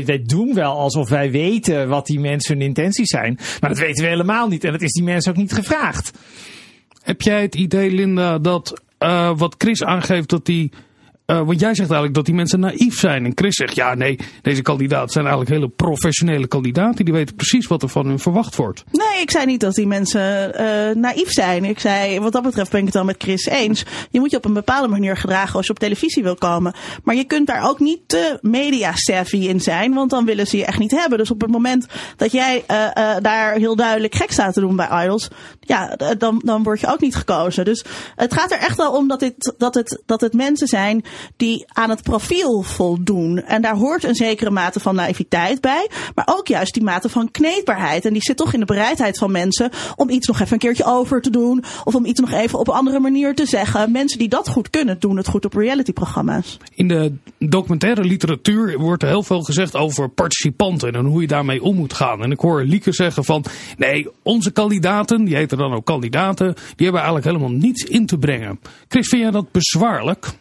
wij 0.04 0.22
doen 0.26 0.54
wel 0.54 0.78
alsof 0.78 1.08
wij 1.08 1.30
weten 1.30 1.88
wat 1.88 2.06
die 2.06 2.20
mensen 2.20 2.58
hun 2.58 2.66
intenties 2.66 3.08
zijn. 3.08 3.38
Maar 3.60 3.70
dat 3.70 3.78
weten 3.78 4.04
we 4.04 4.10
helemaal 4.10 4.48
niet. 4.48 4.64
En 4.64 4.72
dat 4.72 4.82
is 4.82 4.92
die 4.92 5.04
mensen 5.04 5.32
ook 5.32 5.38
niet 5.38 5.52
gevraagd. 5.52 6.10
Heb 7.02 7.22
jij 7.22 7.42
het 7.42 7.54
idee, 7.54 7.90
Linda, 7.90 8.38
dat 8.38 8.82
eh, 8.98 9.30
wat 9.36 9.54
Chris 9.58 9.82
aangeeft 9.82 10.28
dat 10.28 10.46
die. 10.46 10.72
Eh, 11.26 11.36
want 11.36 11.60
jij 11.60 11.74
zegt 11.74 11.78
eigenlijk 11.78 12.14
dat 12.14 12.24
die 12.24 12.34
mensen 12.34 12.60
naïef 12.60 12.98
zijn. 12.98 13.24
En 13.24 13.32
Chris 13.34 13.54
zegt, 13.54 13.74
ja 13.74 13.94
nee, 13.94 14.18
deze 14.42 14.62
kandidaten 14.62 15.10
zijn 15.10 15.24
eigenlijk 15.26 15.54
hele 15.54 15.68
professionele 15.68 16.46
kandidaten. 16.46 17.04
Die 17.04 17.14
weten 17.14 17.34
precies 17.34 17.66
wat 17.66 17.82
er 17.82 17.88
van 17.88 18.06
hun 18.06 18.18
verwacht 18.18 18.56
wordt. 18.56 18.84
Nee, 18.90 19.20
ik 19.20 19.30
zei 19.30 19.46
niet 19.46 19.60
dat 19.60 19.74
die 19.74 19.86
mensen 19.86 20.54
eh, 20.54 20.94
naïef 20.94 21.30
zijn. 21.30 21.64
Ik 21.64 21.78
zei, 21.78 22.20
wat 22.20 22.32
dat 22.32 22.42
betreft 22.42 22.70
ben 22.70 22.78
ik 22.80 22.86
het 22.86 22.94
dan 22.94 23.06
met 23.06 23.22
Chris 23.22 23.46
eens. 23.46 23.84
Je 24.10 24.20
moet 24.20 24.30
je 24.30 24.36
op 24.36 24.44
een 24.44 24.52
bepaalde 24.52 24.88
manier 24.88 25.16
gedragen 25.16 25.56
als 25.56 25.66
je 25.66 25.72
op 25.72 25.78
televisie 25.78 26.22
wil 26.22 26.34
komen. 26.34 26.74
Maar 27.04 27.14
je 27.14 27.24
kunt 27.24 27.46
daar 27.46 27.68
ook 27.68 27.80
niet 27.80 28.00
te 28.06 28.38
media 28.40 28.92
savvy 28.94 29.36
in 29.36 29.60
zijn, 29.60 29.94
want 29.94 30.10
dan 30.10 30.24
willen 30.24 30.46
ze 30.46 30.56
je 30.56 30.64
echt 30.64 30.78
niet 30.78 30.90
hebben. 31.00 31.18
Dus 31.18 31.30
op 31.30 31.40
het 31.40 31.50
moment 31.50 31.86
dat 32.16 32.32
jij 32.32 32.64
eh, 32.66 33.16
daar 33.20 33.54
heel 33.54 33.76
duidelijk 33.76 34.14
gek 34.14 34.32
staat 34.32 34.54
te 34.54 34.60
doen 34.60 34.76
bij 34.76 35.04
Idols, 35.04 35.28
ja, 35.60 35.96
dan, 36.18 36.40
dan 36.44 36.62
word 36.62 36.80
je 36.80 36.92
ook 36.92 37.00
niet 37.00 37.14
gekozen. 37.14 37.64
Dus 37.64 37.84
het 38.14 38.34
gaat 38.34 38.52
er 38.52 38.58
echt 38.58 38.76
wel 38.76 38.92
om 38.92 39.08
dat, 39.08 39.20
dit, 39.20 39.54
dat, 39.58 39.74
het, 39.74 40.02
dat 40.06 40.20
het 40.20 40.32
mensen 40.32 40.66
zijn 40.66 41.04
die 41.36 41.64
aan 41.72 41.90
het 41.90 42.02
profiel 42.02 42.62
voldoen. 42.62 43.42
En 43.42 43.62
daar 43.62 43.76
hoort 43.76 44.04
een 44.04 44.14
zekere 44.14 44.50
mate 44.50 44.80
van 44.80 44.94
naïviteit 44.94 45.60
bij, 45.60 45.90
maar 46.14 46.28
ook 46.30 46.48
juist 46.48 46.74
die 46.74 46.82
mate 46.82 47.08
van 47.08 47.30
kneedbaarheid. 47.30 48.04
En 48.04 48.12
die 48.12 48.22
zit 48.22 48.36
toch 48.36 48.52
in 48.52 48.60
de 48.60 48.66
bereidheid 48.66 49.18
van 49.18 49.32
mensen 49.32 49.70
om 49.96 50.10
iets 50.10 50.26
nog 50.26 50.40
even 50.40 50.52
een 50.52 50.58
keertje 50.58 50.84
over 50.84 51.20
te 51.20 51.30
doen, 51.30 51.64
of 51.84 51.94
om 51.94 52.04
iets 52.04 52.20
nog 52.20 52.32
even 52.32 52.58
op 52.58 52.68
een 52.68 52.74
andere 52.74 53.00
manier 53.00 53.34
te 53.34 53.46
zeggen. 53.46 53.92
Mensen 53.92 54.18
die 54.18 54.28
dat 54.28 54.48
goed 54.48 54.70
kunnen, 54.70 54.98
doen 54.98 55.16
het 55.16 55.28
goed 55.28 55.44
op 55.44 55.54
realityprogramma's. 55.54 56.56
In 56.74 56.88
de 56.88 57.12
documentaire 57.38 58.04
literatuur 58.04 58.78
wordt 58.78 59.02
er 59.02 59.08
heel 59.08 59.22
veel 59.22 59.40
gezegd 59.40 59.76
over 59.76 60.08
participanten 60.08 60.92
en 60.92 61.04
hoe 61.04 61.20
je 61.20 61.26
daarmee 61.26 61.62
om 61.62 61.76
moet 61.76 61.92
gaan. 61.92 62.22
En 62.22 62.30
ik 62.30 62.40
hoor 62.40 62.62
Lieke 62.62 62.92
zeggen 62.92 63.24
van, 63.24 63.44
nee, 63.76 64.08
onze 64.22 64.50
kandidaten, 64.50 65.24
die 65.24 65.36
heten 65.36 65.58
dan 65.58 65.72
ook 65.72 65.84
kandidaten, 65.84 66.54
die 66.54 66.86
hebben 66.86 67.02
eigenlijk 67.02 67.24
helemaal 67.24 67.58
niets 67.58 67.84
in 67.84 68.06
te 68.06 68.18
brengen. 68.18 68.60
Chris, 68.88 69.08
vind 69.08 69.22
jij 69.22 69.30
dat 69.30 69.52
bezwaarlijk? 69.52 70.32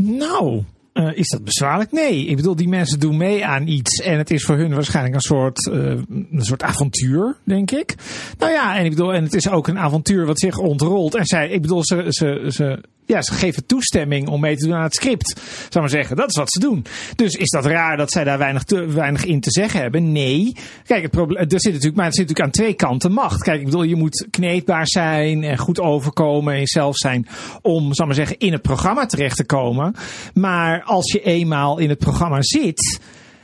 Nou, 0.00 0.64
eh, 1.00 1.18
is 1.18 1.28
dat 1.28 1.44
bezwaarlijk? 1.44 1.92
Nee. 1.92 2.26
Ik 2.26 2.36
bedoel, 2.36 2.56
die 2.56 2.68
mensen 2.68 3.00
doen 3.00 3.16
mee 3.16 3.46
aan 3.46 3.66
iets. 3.66 4.00
En 4.00 4.18
het 4.18 4.30
is 4.30 4.44
voor 4.44 4.56
hun 4.56 4.74
waarschijnlijk 4.74 5.14
een 5.14 5.20
soort, 5.20 5.68
eh, 5.68 5.74
een 6.10 6.44
soort 6.44 6.62
avontuur, 6.62 7.36
denk 7.44 7.70
ik. 7.70 7.94
Nou 8.38 8.52
ja, 8.52 8.76
en 8.76 8.84
ik 8.84 8.90
bedoel, 8.90 9.14
en 9.14 9.24
het 9.24 9.34
is 9.34 9.48
ook 9.48 9.68
een 9.68 9.78
avontuur 9.78 10.26
wat 10.26 10.38
zich 10.38 10.58
ontrolt. 10.58 11.14
En 11.14 11.26
zij, 11.26 11.48
ik 11.48 11.62
bedoel, 11.62 11.84
ze, 11.84 12.04
ze, 12.08 12.44
ze, 12.48 12.80
ja, 13.10 13.22
ze 13.22 13.34
geven 13.34 13.66
toestemming 13.66 14.28
om 14.28 14.40
mee 14.40 14.56
te 14.56 14.66
doen 14.66 14.74
aan 14.74 14.82
het 14.82 14.94
script. 14.94 15.40
Zou 15.68 15.80
maar 15.80 15.88
zeggen. 15.88 16.16
Dat 16.16 16.28
is 16.28 16.36
wat 16.36 16.52
ze 16.52 16.60
doen. 16.60 16.84
Dus 17.16 17.34
is 17.34 17.50
dat 17.50 17.66
raar 17.66 17.96
dat 17.96 18.12
zij 18.12 18.24
daar 18.24 18.38
weinig, 18.38 18.62
te, 18.62 18.86
weinig 18.86 19.24
in 19.24 19.40
te 19.40 19.50
zeggen 19.50 19.80
hebben? 19.80 20.12
Nee. 20.12 20.56
Kijk, 20.86 21.02
het 21.02 21.10
probleem, 21.10 21.42
er 21.42 21.60
zit 21.60 21.72
natuurlijk, 21.72 21.96
maar 21.96 22.06
het 22.06 22.14
zit 22.14 22.28
natuurlijk 22.28 22.56
aan 22.56 22.62
twee 22.62 22.74
kanten 22.74 23.12
macht. 23.12 23.42
Kijk, 23.42 23.58
ik 23.58 23.64
bedoel, 23.64 23.82
je 23.82 23.96
moet 23.96 24.26
kneedbaar 24.30 24.86
zijn 24.86 25.44
en 25.44 25.58
goed 25.58 25.80
overkomen 25.80 26.52
en 26.52 26.58
jezelf 26.58 26.96
zijn 26.96 27.26
om, 27.62 27.94
zou 27.94 28.08
maar 28.08 28.16
zeggen, 28.16 28.38
in 28.38 28.52
het 28.52 28.62
programma 28.62 29.06
terecht 29.06 29.36
te 29.36 29.44
komen. 29.44 29.94
Maar 30.34 30.82
als 30.90 31.12
je 31.12 31.22
eenmaal 31.22 31.78
in 31.78 31.88
het 31.88 31.98
programma 31.98 32.42
zit, 32.42 33.00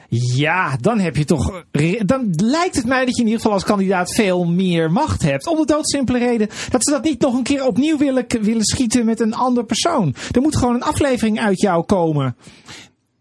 ja, 0.09 0.77
dan 0.81 0.99
heb 0.99 1.17
je 1.17 1.25
toch. 1.25 1.65
Dan 2.05 2.33
lijkt 2.37 2.77
het 2.77 2.87
mij 2.87 3.05
dat 3.05 3.17
je 3.17 3.23
in 3.23 3.29
ieder 3.29 3.41
geval 3.41 3.53
als 3.53 3.65
kandidaat 3.65 4.15
veel 4.15 4.45
meer 4.45 4.93
macht 4.93 5.23
hebt. 5.23 5.47
Om 5.47 5.57
de 5.57 5.67
doodsimpele 5.67 6.19
reden 6.19 6.49
dat 6.71 6.85
ze 6.85 6.91
dat 6.91 7.05
niet 7.05 7.21
nog 7.21 7.35
een 7.35 7.43
keer 7.43 7.67
opnieuw 7.67 7.99
willen, 7.99 8.25
willen 8.41 8.65
schieten 8.65 9.05
met 9.05 9.21
een 9.21 9.35
ander 9.35 9.65
persoon. 9.65 10.15
Er 10.31 10.41
moet 10.41 10.57
gewoon 10.57 10.75
een 10.75 10.83
aflevering 10.83 11.41
uit 11.41 11.61
jou 11.61 11.85
komen. 11.85 12.37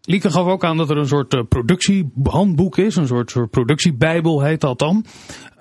Lieke 0.06 0.30
gaf 0.30 0.46
ook 0.46 0.64
aan 0.64 0.76
dat 0.76 0.90
er 0.90 0.96
een 0.96 1.08
soort 1.08 1.34
eh, 1.34 1.40
productiehandboek 1.48 2.78
is, 2.78 2.96
een 2.96 3.06
soort, 3.06 3.30
soort 3.30 3.50
productiebijbel 3.50 4.42
heet 4.42 4.60
dat 4.60 4.78
dan. 4.78 5.04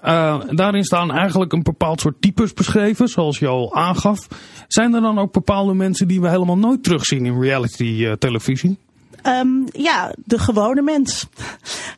Eh, 0.01 0.41
daarin 0.49 0.83
staan 0.83 1.11
eigenlijk 1.11 1.53
een 1.53 1.63
bepaald 1.63 1.99
soort 2.01 2.21
types 2.21 2.53
beschreven, 2.53 3.07
zoals 3.07 3.39
je 3.39 3.47
al 3.47 3.75
aangaf. 3.75 4.27
Zijn 4.67 4.93
er 4.93 5.01
dan 5.01 5.19
ook 5.19 5.31
bepaalde 5.31 5.73
mensen 5.73 6.07
die 6.07 6.21
we 6.21 6.29
helemaal 6.29 6.57
nooit 6.57 6.83
terugzien 6.83 7.25
in 7.25 7.41
reality 7.41 8.05
eh, 8.05 8.11
televisie? 8.11 8.77
Ehm, 9.25 9.47
ja, 9.71 10.13
de 10.25 10.39
gewone 10.39 10.81
mens. 10.81 11.27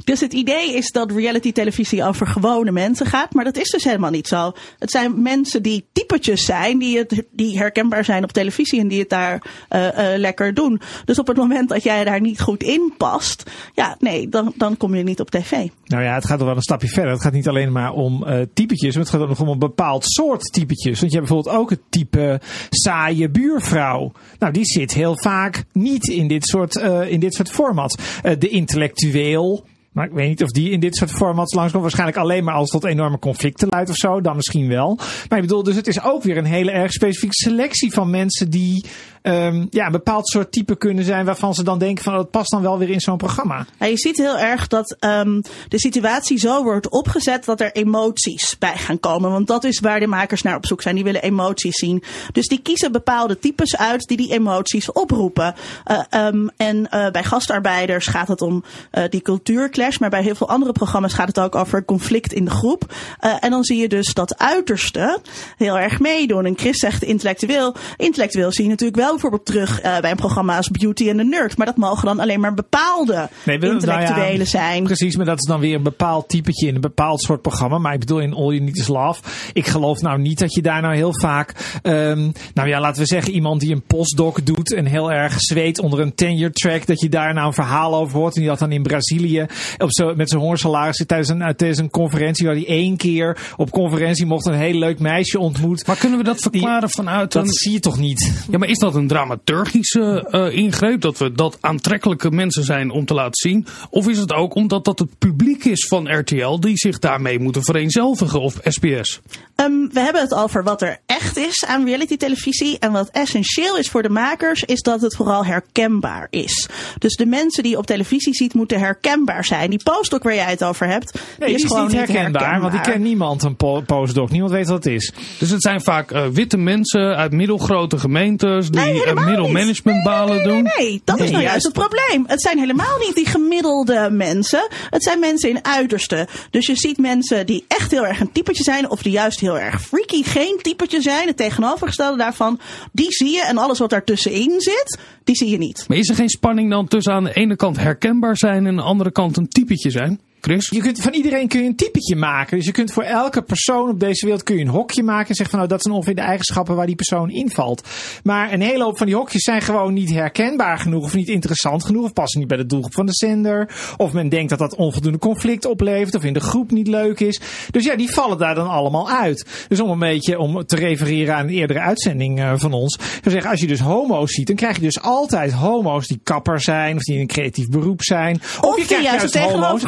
Dus 0.04 0.20
het 0.20 0.34
idee 0.34 0.74
is 0.74 0.92
dat 0.92 1.12
reality 1.12 1.52
televisie 1.52 2.04
over 2.04 2.28
gewone 2.28 2.72
mensen 2.72 3.06
gaat, 3.06 3.34
maar 3.34 3.44
dat 3.44 3.58
is 3.58 3.70
dus 3.70 3.84
helemaal 3.84 4.10
niet 4.10 4.28
zo. 4.28 4.54
Het 4.80 4.92
zijn 4.92 5.22
mensen 5.22 5.62
die 5.62 5.86
typetjes 5.92 6.46
zijn, 6.46 6.80
die, 6.80 6.98
het, 6.98 7.24
die 7.32 7.58
herkenbaar 7.58 8.06
zijn 8.06 8.24
op 8.24 8.32
televisie 8.32 8.80
en 8.80 8.88
die 8.88 9.00
het 9.00 9.10
daar 9.10 9.42
eh, 9.70 10.14
eh, 10.14 10.20
lekker 10.20 10.54
doen. 10.54 10.82
Dus 11.06 11.20
op 11.20 11.28
het 11.28 11.38
moment 11.38 11.70
dat 11.70 11.84
jij 11.84 12.04
daar 12.04 12.22
niet 12.22 12.42
goed 12.42 12.64
in 12.64 12.94
past, 12.98 13.52
ja, 13.74 13.96
nee, 14.00 14.30
dan, 14.30 14.54
dan 14.56 14.78
kom 14.78 14.96
je 14.96 15.04
niet 15.04 15.20
op 15.20 15.30
tv. 15.30 15.52
Nou 15.86 16.04
ja, 16.04 16.14
het 16.14 16.26
gaat 16.26 16.40
wel 16.40 16.56
een 16.56 16.62
stapje 16.62 16.88
verder. 16.88 17.12
Het 17.12 17.22
gaat 17.22 17.34
niet 17.34 17.48
alleen 17.48 17.72
maar 17.72 17.94
om 17.94 18.24
eh, 18.24 18.42
typetjes, 18.54 18.94
maar 18.94 19.04
het 19.04 19.14
gaat 19.14 19.22
ook 19.22 19.28
nog 19.28 19.42
om 19.42 19.48
een 19.48 19.60
bepaald 19.60 20.06
soort 20.06 20.54
typetjes. 20.54 21.00
Want 21.00 21.12
je 21.12 21.18
hebt 21.18 21.30
bijvoorbeeld 21.30 21.62
ook 21.62 21.70
het 21.70 21.82
type 21.90 22.42
saaie 22.70 23.30
buurvrouw. 23.30 24.12
Nou, 24.40 24.54
die 24.54 24.66
zit 24.66 24.94
heel 24.94 25.20
vaak 25.20 25.64
niet 25.72 26.08
in 26.08 26.28
dit 26.28 26.46
soort, 26.46 26.76
in 27.18 27.24
dit 27.24 27.34
soort 27.34 27.52
formats. 27.52 27.96
Eh, 28.24 28.34
de 28.40 28.50
intellectueel. 28.50 29.66
Maar 29.92 30.06
ik 30.06 30.14
weet 30.14 30.28
niet 30.28 30.44
of 30.44 30.50
die 30.50 30.70
in 30.70 30.80
dit 30.80 30.96
soort 30.96 31.12
formats 31.12 31.54
langskomt. 31.54 31.82
Waarschijnlijk 31.82 32.18
alleen 32.18 32.44
maar 32.44 32.54
als 32.54 32.70
tot 32.70 32.86
enorme 32.86 33.20
conflicten 33.20 33.68
leidt 33.70 33.90
of 33.90 33.96
zo. 33.96 34.22
Dan 34.22 34.36
misschien 34.36 34.68
wel. 34.68 34.96
Maar 35.30 35.38
ik 35.40 35.46
bedoel, 35.48 35.64
dus 35.64 35.76
het 35.76 35.88
is 35.88 36.04
ook 36.04 36.24
weer 36.24 36.38
een 36.38 36.46
hele 36.46 36.72
erg 36.72 36.92
specifieke 36.92 37.36
selectie 37.36 37.94
van 37.94 38.10
mensen 38.10 38.50
die 38.50 38.86
ehm, 39.28 39.66
ja, 39.70 39.86
een 39.86 39.92
bepaald 39.92 40.28
soort 40.28 40.52
type 40.52 40.78
kunnen 40.78 41.04
zijn. 41.04 41.26
Waarvan 41.26 41.54
ze 41.54 41.64
dan 41.64 41.80
denken 41.80 42.04
van 42.04 42.14
oh, 42.14 42.20
dat 42.20 42.32
past 42.32 42.52
dan 42.52 42.62
wel 42.62 42.78
weer 42.78 42.90
in 42.90 43.00
zo'n 43.00 43.18
programma. 43.18 43.66
Nou, 43.80 43.92
je 43.92 43.98
ziet 43.98 44.18
heel 44.18 44.38
erg 44.38 44.68
dat 44.68 44.96
ehm, 45.00 45.42
de 45.68 45.80
situatie 45.80 46.38
zo 46.40 46.64
wordt 46.64 46.90
opgezet 46.90 47.46
dat 47.46 47.62
er 47.62 47.72
emoties 47.72 48.58
bij 48.60 48.78
gaan 48.78 49.00
komen. 49.00 49.32
Want 49.32 49.48
dat 49.48 49.64
is 49.64 49.80
waar 49.80 50.00
de 50.00 50.08
makers 50.08 50.42
naar 50.42 50.56
op 50.56 50.66
zoek 50.66 50.82
zijn. 50.82 50.96
Die 50.96 51.04
willen 51.04 51.22
emoties 51.22 51.78
zien. 51.78 52.04
Dus 52.32 52.48
die 52.48 52.62
kiezen 52.62 52.92
bepaalde 52.92 53.40
types 53.40 53.78
uit 53.78 54.08
die 54.08 54.18
die 54.18 54.32
emoties 54.32 54.92
oproepen. 54.92 55.56
Eh, 55.84 56.00
ehm, 56.10 56.48
en 56.58 56.90
eh, 56.90 57.12
bij 57.12 57.24
gastarbeiders 57.24 58.08
gaat 58.08 58.28
het 58.28 58.42
om 58.42 58.64
eh, 58.92 59.04
die 59.10 59.22
cultuurclash. 59.22 59.98
Maar 59.98 60.10
bij 60.10 60.24
heel 60.24 60.36
veel 60.36 60.50
andere 60.50 60.72
programma's 60.72 61.14
gaat 61.14 61.28
het 61.28 61.40
ook 61.40 61.56
over 61.56 61.86
conflict 61.86 62.34
in 62.34 62.46
de 62.46 62.52
groep. 62.52 62.94
En 63.40 63.50
dan 63.50 63.64
zie 63.64 63.78
je 63.78 63.88
dus 63.88 64.14
dat 64.14 64.38
uiterste 64.38 65.20
heel 65.58 65.80
erg 65.80 66.00
meedoen. 66.00 66.46
En 66.46 66.58
Chris 66.58 66.78
zegt 66.78 67.04
intellectueel. 67.04 67.76
Intellectueel 67.98 68.52
zie 68.52 68.64
je 68.64 68.70
natuurlijk 68.70 69.00
wel 69.00 69.17
bijvoorbeeld 69.22 69.46
terug 69.46 69.82
eh, 69.82 70.00
bij 70.00 70.12
een 70.12 70.18
programma 70.18 70.58
als 70.58 70.70
Beauty 70.70 71.08
and 71.10 71.18
the 71.18 71.24
Nerd. 71.24 71.58
Maar 71.58 71.66
dat 71.66 71.78
mogen 71.78 72.06
dan 72.06 72.20
alleen 72.20 72.40
maar 72.40 72.54
bepaalde 72.54 73.30
Nee, 73.46 73.60
we- 73.60 73.68
intellectuelen 73.70 74.26
nou 74.28 74.38
ja, 74.38 74.46
zijn. 74.46 74.84
Precies, 74.84 75.16
maar 75.16 75.26
dat 75.26 75.38
is 75.38 75.46
dan 75.48 75.60
weer 75.60 75.76
een 75.76 75.84
bepaald 75.84 76.30
typetje 76.30 76.68
in 76.68 76.76
een 76.76 76.82
bepaald 76.82 77.22
soort 77.22 77.42
programma. 77.42 77.78
Maar 77.78 77.94
ik 77.94 78.00
bedoel 78.00 78.20
in 78.20 78.34
All 78.34 78.46
You 78.54 78.60
Need 78.60 78.78
Is 78.78 78.88
Love. 78.88 79.22
Ik 79.54 79.68
geloof 79.68 80.02
nou 80.02 80.20
niet 80.20 80.40
dat 80.40 80.54
je 80.54 80.62
daar 80.62 80.82
nou 80.82 80.96
heel 80.96 81.14
vaak... 81.20 81.80
ehm, 81.82 82.30
nou 82.54 82.68
ja, 82.70 82.80
laten 82.80 83.02
we 83.02 83.08
zeggen 83.08 83.34
iemand 83.34 83.60
die 83.62 83.74
een 83.74 83.82
postdoc 83.82 84.46
doet 84.46 84.74
en 84.74 84.86
heel 84.86 85.12
erg 85.12 85.40
zweet 85.42 85.80
onder 85.80 86.00
een 86.00 86.16
tenure 86.16 86.52
track. 86.52 86.86
Dat 86.86 87.02
je 87.02 87.10
daar 87.10 87.34
nou 87.34 87.48
een 87.48 87.54
verhaal 87.54 87.96
over 87.96 88.18
hoort. 88.18 88.36
En 88.36 88.42
die 88.42 88.50
dat 88.50 88.60
dan 88.60 88.72
in 88.72 88.84
Brazilië 88.84 89.46
op 89.78 89.92
zo, 89.94 90.16
met 90.16 90.30
zijn 90.30 90.42
hoorsalaris 90.42 90.98
zit 90.98 91.08
tijdens 91.08 91.30
een, 91.30 91.56
tijdens 91.56 91.80
een 91.80 91.90
conferentie. 91.90 92.46
Waar 92.46 92.56
hij 92.56 92.68
één 92.68 92.98
keer 92.98 93.38
op 93.58 93.72
conferentie 93.72 94.26
mocht 94.26 94.46
een 94.46 94.54
heel 94.54 94.74
leuk 94.74 95.00
meisje 95.00 95.40
ontmoet. 95.40 95.88
Maar 95.88 95.96
kunnen 95.98 96.18
we 96.18 96.24
dat 96.24 96.40
verklaren 96.42 96.90
vanuit 96.90 97.32
Dat 97.32 97.44
een... 97.46 97.54
zie 97.54 97.72
je 97.72 97.80
toch 97.80 97.98
niet? 98.00 98.46
Ja, 98.50 98.58
maar 98.58 98.70
is 98.70 98.78
dat 98.80 98.96
een 98.98 99.08
dramaturgische 99.08 100.28
eh, 100.32 100.58
ingreep? 100.58 101.02
Dat 101.02 101.18
we 101.18 101.32
dat 101.32 101.58
aantrekkelijke 101.62 102.32
mensen 102.32 102.64
zijn 102.64 102.90
om 102.92 103.06
te 103.06 103.14
laten 103.14 103.50
zien? 103.50 103.66
Of 103.90 104.08
is 104.08 104.18
het 104.18 104.34
ook 104.34 104.56
omdat 104.56 104.86
dat 104.86 105.00
het 105.00 105.18
publiek 105.18 105.66
is 105.66 105.88
van 105.88 106.18
RTL 106.20 106.60
die 106.60 106.78
zich 106.78 107.00
daarmee 107.00 107.40
moeten 107.40 107.64
vereenzelvigen 107.64 108.42
of 108.42 108.60
SBS? 108.64 109.22
Ehm, 109.56 109.72
we 109.92 110.00
hebben 110.00 110.22
het 110.22 110.34
over 110.34 110.64
wat 110.64 110.82
er 110.82 110.98
echt 111.06 111.38
is 111.38 111.66
aan 111.66 111.86
reality 111.86 112.18
televisie. 112.18 112.80
En 112.80 112.92
wat 112.92 113.10
essentieel 113.10 113.78
is 113.78 113.90
voor 113.90 114.02
de 114.02 114.10
makers, 114.10 114.64
is 114.64 114.82
dat 114.82 115.02
het 115.02 115.16
vooral 115.16 115.46
herkenbaar 115.46 116.28
is. 116.30 116.70
Dus 116.98 117.16
de 117.16 117.26
mensen 117.26 117.64
die 117.64 117.72
je 117.72 117.78
op 117.78 117.86
televisie 117.86 118.34
ziet, 118.34 118.54
moeten 118.54 118.80
herkenbaar 118.80 119.46
zijn. 119.46 119.70
Die 119.70 119.84
postdoc 119.84 120.24
waar 120.24 120.36
jij 120.36 120.50
het 120.50 120.64
over 120.64 120.88
hebt, 120.88 121.14
Nee, 121.14 121.24
die 121.38 121.48
die 121.48 121.56
is 121.56 121.64
is 121.64 121.70
gewoon 121.70 121.88
niet 121.88 121.96
herkenbaar, 121.96 122.62
want 122.62 122.74
ik 122.74 122.82
ken 122.82 123.02
niemand 123.02 123.44
een 123.44 123.56
po- 123.56 123.82
postdoc. 123.82 124.30
Niemand 124.30 124.52
weet 124.52 124.68
wat 124.68 124.84
het 124.84 124.94
is. 124.94 125.14
Dus 125.40 125.50
het 125.50 125.62
zijn 125.62 125.82
vaak 125.82 126.12
eh, 126.12 126.28
witte 126.28 126.58
mensen 126.58 127.16
uit 127.16 127.32
middelgrote 127.32 127.98
gemeentes 127.98 128.70
die 128.70 128.82
Nee, 128.92 128.96
uh, 128.96 129.08
helemaal 129.08 129.26
middelmanagementbalen. 129.26 130.36
Nee, 130.36 130.46
doen. 130.46 130.64
nee, 130.64 130.74
nee, 130.78 130.90
nee. 130.90 131.02
dat 131.04 131.20
is 131.20 131.32
nou 131.32 131.44
juist 131.44 131.64
het 131.64 131.74
probleem. 131.74 132.24
Het 132.28 132.42
zijn 132.42 132.60
helemaal 132.60 132.98
niet 133.00 133.16
die 133.16 133.26
gemiddelde 133.26 134.10
mensen. 134.12 134.68
Het 134.90 135.04
zijn 135.04 135.20
mensen 135.20 135.50
in 135.50 135.66
uiterste. 135.66 136.28
Dus 136.50 136.66
je 136.66 136.76
ziet 136.76 136.98
mensen 136.98 137.46
die 137.46 137.66
echt 137.68 137.92
heel 137.92 138.06
erg 138.06 138.20
een 138.20 138.32
typetje 138.32 138.64
zijn, 138.64 138.90
of 138.90 139.02
die 139.02 139.12
juist 139.12 139.40
heel 139.40 139.60
erg 139.60 139.82
freaky 139.82 140.24
geen 140.24 140.60
typetje 140.62 141.02
zijn. 141.02 141.28
Het 141.28 141.38
tegenovergestelde 141.38 142.18
daarvan, 142.18 142.60
die 142.92 143.12
zie 143.12 143.32
je. 143.32 143.46
En 143.46 143.58
alles 143.58 143.80
wat 143.80 143.90
daartussenin 143.90 144.62
zit, 144.62 145.00
die 145.24 145.36
zie 145.36 145.50
je 145.50 145.58
niet. 145.58 145.86
Maar 145.88 145.98
is 145.98 146.10
er 146.10 146.16
geen 146.16 146.30
spanning 146.30 146.70
dan 146.70 146.88
tussen 146.88 147.14
aan 147.14 147.24
de 147.24 147.34
ene 147.34 147.56
kant 147.56 147.78
herkenbaar 147.78 148.38
zijn 148.38 148.58
en 148.58 148.68
aan 148.68 148.76
de 148.76 148.82
andere 148.82 149.12
kant 149.12 149.38
een 149.38 149.48
typetje 149.48 149.92
zijn? 149.92 150.20
Chris? 150.48 150.70
Je 150.70 150.82
kunt, 150.82 151.02
van 151.02 151.14
iedereen 151.14 151.48
kun 151.48 151.62
je 151.62 151.68
een 151.68 151.76
typetje 151.76 152.16
maken. 152.16 152.58
Dus 152.58 152.66
je 152.66 152.72
kunt 152.72 152.92
voor 152.94 153.04
elke 153.04 153.42
persoon 153.42 153.90
op 153.90 154.00
deze 154.00 154.26
wereld 154.26 154.44
kun 154.44 154.56
je 154.56 154.62
een 154.62 154.68
hokje 154.68 155.04
maken. 155.04 155.28
En 155.30 155.36
zeggen 155.36 155.50
van 155.50 155.58
nou 155.60 155.72
dat 155.72 155.82
zijn 155.82 155.94
ongeveer 155.94 156.16
de 156.16 156.22
eigenschappen 156.22 156.76
waar 156.76 156.86
die 156.86 156.96
persoon 156.96 157.30
invalt. 157.30 157.88
Maar 158.24 158.54
een 158.54 158.62
hele 158.62 158.84
hoop 158.84 158.98
van 158.98 159.06
die 159.06 159.16
hokjes 159.16 159.42
zijn 159.44 159.62
gewoon 159.62 159.94
niet 159.94 160.10
herkenbaar 160.14 160.78
genoeg. 160.80 161.04
Of 161.04 161.14
niet 161.16 161.28
interessant 161.28 161.86
genoeg. 161.86 162.04
Of 162.04 162.14
passen 162.14 162.40
niet 162.40 162.48
bij 162.48 162.58
de 162.58 162.66
doelgroep 162.66 162.94
van 162.94 163.06
de 163.06 163.14
zender. 163.14 163.70
Of 163.98 164.14
men 164.14 164.30
denkt 164.30 164.50
dat 164.50 164.60
dat 164.60 164.76
onvoldoende 164.76 165.18
conflict 165.18 165.66
oplevert. 165.66 166.16
Of 166.16 166.24
in 166.24 166.34
de 166.34 166.40
groep 166.40 166.72
niet 166.72 166.88
leuk 166.88 167.20
is. 167.20 167.42
Dus 167.72 167.86
ja, 167.86 167.96
die 167.96 168.12
vallen 168.12 168.38
daar 168.38 168.56
dan 168.56 168.70
allemaal 168.70 169.10
uit. 169.10 169.46
Dus 169.68 169.80
om 169.80 169.90
een 169.90 170.00
beetje 170.00 170.40
om 170.40 170.66
te 170.66 170.76
refereren 170.76 171.36
aan 171.36 171.44
een 171.48 171.54
eerdere 171.54 171.80
uitzending 171.80 172.40
eh, 172.40 172.54
van 172.56 172.74
ons. 172.74 173.00
Zeggen, 173.24 173.52
als 173.52 173.60
je 173.60 173.68
dus 173.68 173.80
homo's 173.80 174.32
ziet, 174.32 174.48
dan 174.48 174.56
krijg 174.56 174.76
je 174.76 174.82
dus 174.82 175.02
altijd 175.02 175.54
homo's 175.54 176.08
die 176.08 176.20
kapper 176.24 176.62
zijn. 176.62 176.96
Of 176.96 177.02
die 177.02 177.16
in 177.16 177.22
een 177.22 177.28
creatief 177.28 177.70
beroep 177.70 178.02
zijn. 178.04 178.42
Of 178.62 178.76
die 178.76 178.86
juist 179.02 179.24
het 179.24 179.34
homo's- 179.52 179.82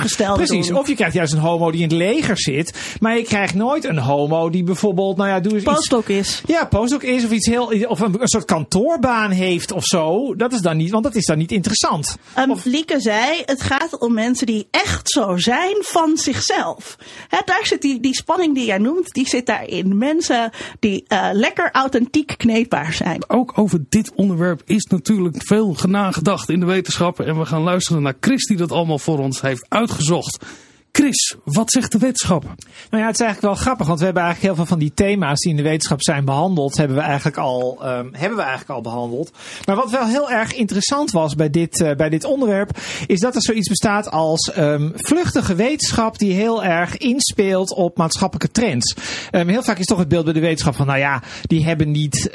Precies. 0.49 0.67
doen. 0.67 0.77
Of 0.77 0.87
je 0.87 0.95
krijgt 0.95 1.13
juist 1.13 1.33
een 1.33 1.39
homo 1.39 1.71
die 1.71 1.81
in 1.81 1.87
het 1.87 1.97
leger 1.97 2.37
zit. 2.37 2.97
Maar 2.99 3.17
je 3.17 3.23
krijgt 3.23 3.53
nooit 3.53 3.85
een 3.85 3.97
homo 3.97 4.49
die 4.49 4.63
bijvoorbeeld, 4.63 5.17
nou 5.17 5.29
ja, 5.29 5.39
doe 5.39 5.53
eens 5.53 5.63
iets. 5.63 5.73
Postdoc 5.73 6.07
is. 6.07 6.41
Ja, 6.45 6.65
postdoc 6.65 7.03
is 7.03 7.25
of 7.25 7.31
iets 7.31 7.47
heel, 7.47 7.65
of 7.87 7.99
een, 7.99 8.21
een 8.21 8.27
soort 8.27 8.45
kantoorbaan 8.45 9.31
heeft 9.31 9.71
of 9.71 9.83
zo. 9.83 10.35
Dat 10.35 10.53
is 10.53 10.61
dan 10.61 10.77
niet, 10.77 10.91
want 10.91 11.03
dat 11.03 11.15
is 11.15 11.25
dan 11.25 11.37
niet 11.37 11.51
interessant. 11.51 12.17
Um, 12.37 12.55
Lieke 12.63 12.99
zei, 12.99 13.41
het 13.45 13.61
gaat 13.61 13.99
om 13.99 14.13
mensen 14.13 14.45
die 14.45 14.67
echt 14.71 15.09
zo 15.09 15.37
zijn 15.37 15.75
van 15.79 16.17
zichzelf. 16.17 16.97
Hè, 17.27 17.37
daar 17.45 17.65
zit 17.65 17.81
die, 17.81 17.99
die 17.99 18.15
spanning 18.15 18.55
die 18.55 18.65
jij 18.65 18.77
noemt, 18.77 19.13
die 19.13 19.27
zit 19.27 19.45
daarin. 19.45 19.97
Mensen 19.97 20.51
die 20.79 21.03
eh, 21.07 21.29
lekker 21.33 21.69
authentiek 21.71 22.33
kneedbaar 22.37 22.93
zijn. 22.93 23.23
Ook 23.27 23.51
over 23.55 23.83
dit 23.89 24.11
onderwerp 24.15 24.61
is 24.65 24.83
natuurlijk 24.83 25.43
veel 25.45 25.75
nagedacht 25.87 26.49
in 26.49 26.59
de 26.59 26.65
wetenschappen. 26.65 27.25
En 27.25 27.39
we 27.39 27.45
gaan 27.45 27.61
luisteren 27.61 28.01
naar 28.01 28.17
Chris 28.19 28.45
die 28.45 28.57
dat 28.57 28.71
allemaal 28.71 28.99
voor 28.99 29.19
ons 29.19 29.41
heeft 29.41 29.65
uitgezocht. 29.69 30.28
force 30.29 30.68
Chris, 30.91 31.35
wat 31.43 31.71
zegt 31.71 31.91
de 31.91 31.97
wetenschap? 31.97 32.43
Nou 32.43 33.01
ja, 33.01 33.05
het 33.05 33.19
is 33.19 33.25
eigenlijk 33.25 33.41
wel 33.41 33.63
grappig, 33.63 33.87
want 33.87 33.99
we 33.99 34.05
hebben 34.05 34.23
eigenlijk 34.23 34.53
heel 34.53 34.65
veel 34.65 34.75
van 34.75 34.85
die 34.85 34.93
thema's 34.93 35.39
die 35.39 35.51
in 35.51 35.57
de 35.57 35.63
wetenschap 35.63 36.03
zijn 36.03 36.25
behandeld, 36.25 36.77
hebben 36.77 36.97
we 36.97 37.03
eigenlijk 37.03 37.37
al, 37.37 37.77
ehm, 37.81 38.07
hebben 38.11 38.37
we 38.37 38.43
eigenlijk 38.43 38.69
al 38.69 38.81
behandeld. 38.81 39.31
Maar 39.65 39.75
wat 39.75 39.91
wel 39.91 40.05
heel 40.05 40.31
erg 40.31 40.53
interessant 40.55 41.11
was 41.11 41.35
bij 41.35 41.49
dit, 41.49 41.81
eh, 41.81 41.95
bij 41.95 42.09
dit 42.09 42.23
onderwerp, 42.23 42.77
is 43.07 43.19
dat 43.19 43.35
er 43.35 43.41
zoiets 43.41 43.69
bestaat 43.69 44.11
als 44.11 44.51
ehm, 44.51 44.89
vluchtige 44.95 45.55
wetenschap 45.55 46.17
die 46.17 46.33
heel 46.33 46.63
erg 46.63 46.97
inspeelt 46.97 47.75
op 47.75 47.97
maatschappelijke 47.97 48.51
trends. 48.51 48.95
Ehm, 49.31 49.47
heel 49.47 49.63
vaak 49.63 49.77
is 49.77 49.85
toch 49.85 49.99
het 49.99 50.07
beeld 50.07 50.23
bij 50.23 50.33
de 50.33 50.39
wetenschap 50.39 50.75
van, 50.75 50.85
nou 50.85 50.99
ja, 50.99 51.23
die 51.41 51.65
hebben 51.65 51.91
niet, 51.91 52.29